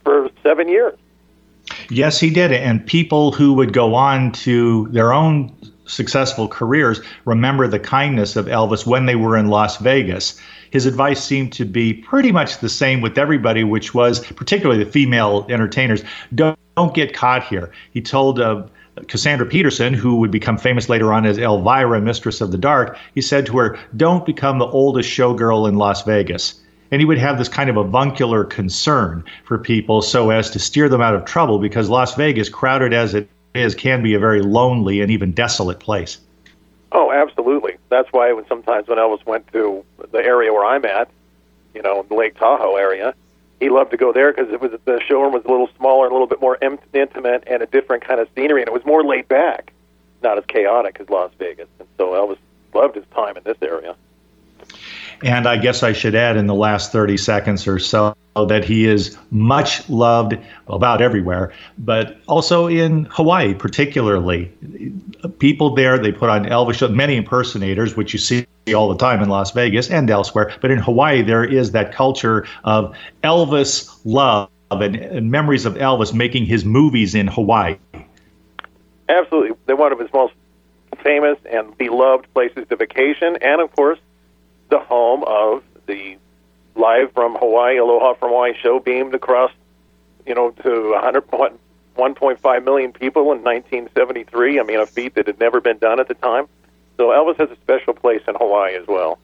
for 0.04 0.30
seven 0.42 0.68
years. 0.68 0.98
Yes, 1.90 2.20
he 2.20 2.30
did. 2.30 2.52
And 2.52 2.86
people 2.86 3.32
who 3.32 3.54
would 3.54 3.72
go 3.72 3.96
on 3.96 4.34
to 4.34 4.90
their 4.90 5.14
own 5.14 5.56
successful 5.86 6.48
careers 6.48 7.02
remember 7.26 7.68
the 7.68 7.80
kindness 7.80 8.36
of 8.36 8.46
Elvis 8.48 8.86
when 8.86 9.06
they 9.06 9.16
were 9.16 9.38
in 9.38 9.48
Las 9.48 9.78
Vegas 9.78 10.40
his 10.74 10.88
advice 10.88 11.24
seemed 11.24 11.54
to 11.54 11.66
be 11.66 11.94
pretty 11.94 12.32
much 12.32 12.58
the 12.58 12.68
same 12.68 13.00
with 13.00 13.20
everybody, 13.20 13.64
which 13.64 13.94
was 13.94 14.26
particularly 14.32 14.84
the 14.84 14.90
female 14.90 15.46
entertainers 15.48 16.04
don't, 16.34 16.58
don't 16.76 16.96
get 16.96 17.14
caught 17.14 17.44
here. 17.44 17.72
He 17.92 18.02
told 18.02 18.40
uh, 18.40 18.64
Cassandra 19.08 19.46
Peterson, 19.46 19.94
who 19.94 20.16
would 20.16 20.32
become 20.32 20.58
famous 20.58 20.90
later 20.90 21.14
on 21.14 21.28
as 21.28 21.38
Elvira, 21.38 22.02
Mistress 22.02 22.42
of 22.42 22.52
the 22.52 22.58
Dark, 22.58 22.98
he 23.14 23.22
said 23.22 23.46
to 23.46 23.58
her, 23.60 23.78
Don't 23.96 24.26
become 24.26 24.58
the 24.58 24.66
oldest 24.66 25.08
showgirl 25.08 25.70
in 25.70 25.76
Las 25.76 26.04
Vegas. 26.06 26.60
And 26.90 27.00
he 27.00 27.06
would 27.06 27.20
have 27.20 27.38
this 27.38 27.50
kind 27.50 27.70
of 27.70 27.78
avuncular 27.78 28.44
concern 28.44 29.24
for 29.46 29.60
people 29.60 30.02
so 30.02 30.32
as 30.32 30.50
to 30.50 30.60
steer 30.60 30.90
them 30.90 31.02
out 31.02 31.14
of 31.14 31.24
trouble 31.24 31.60
because 31.60 31.88
Las 31.88 32.16
Vegas, 32.16 32.50
crowded 32.50 32.94
as 32.94 33.14
it 33.14 33.30
is, 33.54 33.76
can 33.76 34.02
be 34.02 34.16
a 34.16 34.20
very 34.20 34.42
lonely 34.42 35.02
and 35.02 35.12
even 35.12 35.34
desolate 35.34 35.80
place. 35.80 36.18
Oh, 36.92 37.12
absolutely. 37.12 37.78
That's 37.94 38.12
why 38.12 38.34
when 38.34 38.48
sometimes 38.48 38.88
when 38.88 38.98
Elvis 38.98 39.24
went 39.26 39.48
to 39.54 39.86
the 40.12 40.18
area 40.18 40.52
where 40.52 40.66
I'm 40.66 40.84
at, 40.84 41.10
you 41.76 41.82
know, 41.82 42.04
the 42.10 42.16
Lake 42.16 42.36
Tahoe 42.38 42.76
area, 42.76 43.14
he 43.60 43.70
loved 43.70 43.92
to 43.92 43.98
go 43.98 44.12
there 44.12 44.34
because 44.34 44.52
it 44.52 44.60
was 44.60 44.72
the 44.86 45.00
showroom 45.08 45.32
was 45.32 45.46
a 45.46 45.48
little 45.48 45.70
smaller, 45.78 46.08
a 46.08 46.12
little 46.12 46.28
bit 46.28 46.42
more 46.42 46.58
intimate, 46.62 47.44
and 47.46 47.62
a 47.62 47.68
different 47.68 48.04
kind 48.04 48.20
of 48.20 48.28
scenery, 48.36 48.62
and 48.62 48.68
it 48.68 48.74
was 48.74 48.84
more 48.84 49.04
laid 49.04 49.28
back, 49.28 49.72
not 50.24 50.38
as 50.38 50.44
chaotic 50.48 50.98
as 51.00 51.10
Las 51.10 51.32
Vegas. 51.38 51.68
And 51.80 51.88
so 51.98 52.12
Elvis 52.14 52.40
loved 52.74 52.96
his 52.96 53.06
time 53.14 53.38
in 53.38 53.44
this 53.44 53.58
area. 53.62 53.96
And 55.24 55.48
I 55.48 55.58
guess 55.58 55.84
I 55.84 55.94
should 55.94 56.16
add 56.16 56.36
in 56.36 56.48
the 56.48 56.56
last 56.56 56.92
30 56.92 57.18
seconds 57.18 57.68
or 57.68 57.80
so 57.80 58.16
that 58.36 58.66
he 58.66 58.86
is 58.86 59.18
much 59.32 59.88
loved 59.90 60.38
about 60.68 61.02
everywhere, 61.02 61.54
but 61.78 62.18
also 62.28 62.68
in 62.68 63.06
Hawaii, 63.06 63.54
particularly. 63.54 64.52
People 65.40 65.76
there, 65.76 65.98
they 65.98 66.12
put 66.12 66.30
on 66.30 66.46
Elvis 66.46 66.76
shows, 66.76 66.92
many 66.92 67.16
impersonators, 67.16 67.96
which 67.96 68.12
you 68.12 68.20
see 68.20 68.46
all 68.76 68.90
the 68.90 68.98
time 68.98 69.22
in 69.22 69.30
Las 69.30 69.52
Vegas 69.52 69.90
and 69.90 70.10
elsewhere. 70.10 70.52
But 70.62 70.72
in 70.72 70.80
Hawaii, 70.80 71.22
there 71.22 71.44
is 71.44 71.72
that 71.72 71.94
culture 71.94 72.48
of 72.64 72.96
Elvis 73.24 73.96
love 74.04 74.50
and, 74.72 74.96
and 74.96 75.30
memories 75.30 75.66
of 75.66 75.76
Elvis 75.76 76.14
making 76.14 76.46
his 76.46 76.66
movies 76.66 77.14
in 77.14 77.28
Hawaii. 77.28 77.78
Absolutely. 79.10 79.56
They're 79.66 79.76
one 79.76 79.92
of 79.92 80.00
his 80.00 80.12
most 80.14 80.34
famous 81.04 81.38
and 81.52 81.78
beloved 81.78 82.34
places 82.34 82.66
to 82.70 82.76
vacation, 82.76 83.38
and 83.42 83.62
of 83.62 83.72
course, 83.76 84.00
the 84.74 84.80
home 84.80 85.24
of 85.28 85.64
the 85.86 86.18
live 86.76 87.12
from 87.14 87.36
Hawaii, 87.36 87.78
Aloha 87.78 88.16
from 88.16 88.30
Hawaii 88.30 88.54
show 88.60 88.80
beamed 88.80 89.14
across, 89.14 89.52
you 90.26 90.34
know, 90.34 90.50
to 90.50 90.92
100, 90.94 91.30
1.5 91.30 92.64
million 92.64 92.92
people 92.92 93.22
in 93.34 93.44
1973. 93.44 94.60
I 94.60 94.64
mean, 94.64 94.80
a 94.80 94.88
feat 94.88 95.14
that 95.14 95.28
had 95.28 95.40
never 95.40 95.62
been 95.62 95.78
done 95.78 96.00
at 96.00 96.08
the 96.08 96.16
time. 96.16 96.48
So 96.98 97.10
Elvis 97.10 97.38
has 97.38 97.52
a 97.52 97.56
special 97.58 97.94
place 97.94 98.22
in 98.28 98.34
Hawaii 98.34 98.74
as 98.76 98.88
well. 98.88 99.20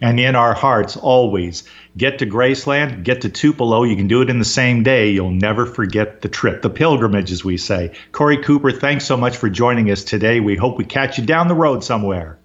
And 0.00 0.20
in 0.20 0.36
our 0.36 0.54
hearts, 0.54 0.96
always 0.96 1.64
get 1.96 2.20
to 2.20 2.26
Graceland, 2.26 3.02
get 3.02 3.22
to 3.22 3.28
Tupelo. 3.28 3.82
You 3.82 3.96
can 3.96 4.06
do 4.06 4.22
it 4.22 4.30
in 4.30 4.38
the 4.38 4.44
same 4.44 4.84
day. 4.84 5.10
You'll 5.10 5.32
never 5.32 5.66
forget 5.66 6.22
the 6.22 6.28
trip, 6.28 6.62
the 6.62 6.70
pilgrimage, 6.70 7.32
as 7.32 7.44
we 7.44 7.56
say. 7.56 7.92
Cory 8.12 8.38
Cooper, 8.38 8.70
thanks 8.70 9.04
so 9.04 9.16
much 9.16 9.36
for 9.36 9.50
joining 9.50 9.90
us 9.90 10.04
today. 10.04 10.38
We 10.38 10.54
hope 10.54 10.78
we 10.78 10.84
catch 10.84 11.18
you 11.18 11.26
down 11.26 11.48
the 11.48 11.56
road 11.56 11.82
somewhere. 11.82 12.38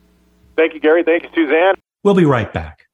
Thank 0.57 0.73
you, 0.73 0.79
Gary. 0.79 1.03
Thank 1.03 1.23
you, 1.23 1.29
Suzanne. 1.35 1.75
We'll 2.05 2.13
be 2.13 2.25
right 2.25 2.53
back. 2.53 2.85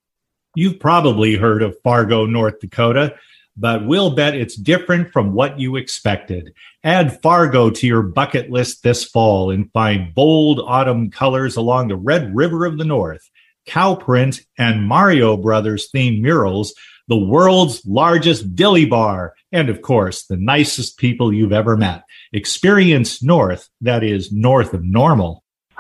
You've 0.55 0.79
probably 0.79 1.35
heard 1.35 1.63
of 1.63 1.75
Fargo, 1.83 2.25
North 2.25 2.61
Dakota, 2.61 3.15
but 3.57 3.85
we'll 3.85 4.11
bet 4.11 4.35
it's 4.35 4.55
different 4.55 5.11
from 5.11 5.33
what 5.33 5.59
you 5.59 5.75
expected. 5.75 6.53
Add 6.85 7.21
Fargo 7.21 7.69
to 7.71 7.85
your 7.85 8.03
bucket 8.03 8.49
list 8.49 8.83
this 8.83 9.03
fall 9.03 9.51
and 9.51 9.69
find 9.73 10.15
bold 10.15 10.61
autumn 10.65 11.11
colors 11.11 11.57
along 11.57 11.89
the 11.89 11.97
Red 11.97 12.33
River 12.33 12.65
of 12.65 12.77
the 12.77 12.85
North, 12.85 13.29
cow 13.65 13.95
print, 13.95 14.45
and 14.57 14.87
Mario 14.87 15.35
Brothers 15.35 15.89
themed 15.93 16.21
murals, 16.21 16.73
the 17.09 17.17
world's 17.17 17.85
largest 17.85 18.55
dilly 18.55 18.85
bar, 18.85 19.33
and 19.51 19.67
of 19.67 19.81
course, 19.81 20.23
the 20.23 20.37
nicest 20.37 20.97
people 20.97 21.33
you've 21.33 21.51
ever 21.51 21.75
met. 21.75 22.03
Experience 22.31 23.21
North, 23.21 23.67
that 23.81 24.05
is 24.05 24.31
north 24.31 24.73
of 24.73 24.85
normal. 24.85 25.40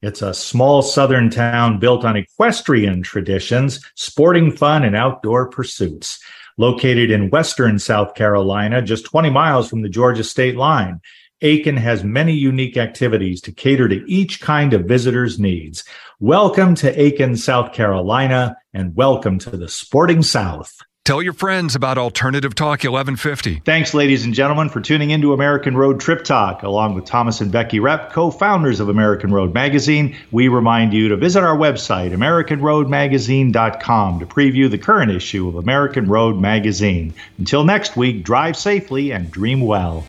it's 0.00 0.22
a 0.22 0.32
small 0.32 0.80
southern 0.80 1.28
town 1.28 1.80
built 1.80 2.04
on 2.04 2.16
equestrian 2.16 3.02
traditions, 3.02 3.84
sporting 3.96 4.52
fun, 4.52 4.84
and 4.84 4.94
outdoor 4.94 5.48
pursuits. 5.50 6.20
Located 6.56 7.10
in 7.10 7.30
western 7.30 7.80
South 7.80 8.14
Carolina, 8.14 8.80
just 8.80 9.06
20 9.06 9.30
miles 9.30 9.68
from 9.68 9.82
the 9.82 9.88
Georgia 9.88 10.22
state 10.22 10.56
line, 10.56 11.00
Aiken 11.40 11.76
has 11.76 12.04
many 12.04 12.32
unique 12.32 12.76
activities 12.76 13.40
to 13.42 13.52
cater 13.52 13.88
to 13.88 14.04
each 14.08 14.40
kind 14.40 14.72
of 14.72 14.86
visitor's 14.86 15.38
needs. 15.38 15.84
Welcome 16.20 16.74
to 16.76 17.00
Aiken, 17.00 17.36
South 17.36 17.72
Carolina, 17.72 18.56
and 18.72 18.94
welcome 18.94 19.38
to 19.40 19.50
the 19.56 19.68
Sporting 19.68 20.22
South. 20.22 20.76
Tell 21.08 21.22
your 21.22 21.32
friends 21.32 21.74
about 21.74 21.96
Alternative 21.96 22.54
Talk 22.54 22.84
1150. 22.84 23.62
Thanks, 23.64 23.94
ladies 23.94 24.26
and 24.26 24.34
gentlemen, 24.34 24.68
for 24.68 24.82
tuning 24.82 25.08
into 25.08 25.32
American 25.32 25.74
Road 25.74 26.00
Trip 26.00 26.22
Talk. 26.22 26.62
Along 26.62 26.94
with 26.94 27.06
Thomas 27.06 27.40
and 27.40 27.50
Becky 27.50 27.80
Repp, 27.80 28.12
co 28.12 28.30
founders 28.30 28.78
of 28.78 28.90
American 28.90 29.32
Road 29.32 29.54
Magazine, 29.54 30.14
we 30.32 30.48
remind 30.48 30.92
you 30.92 31.08
to 31.08 31.16
visit 31.16 31.42
our 31.42 31.56
website, 31.56 32.12
AmericanRoadMagazine.com, 32.12 34.18
to 34.18 34.26
preview 34.26 34.70
the 34.70 34.76
current 34.76 35.10
issue 35.10 35.48
of 35.48 35.54
American 35.54 36.08
Road 36.08 36.38
Magazine. 36.38 37.14
Until 37.38 37.64
next 37.64 37.96
week, 37.96 38.22
drive 38.22 38.58
safely 38.58 39.10
and 39.10 39.30
dream 39.30 39.62
well. 39.62 40.04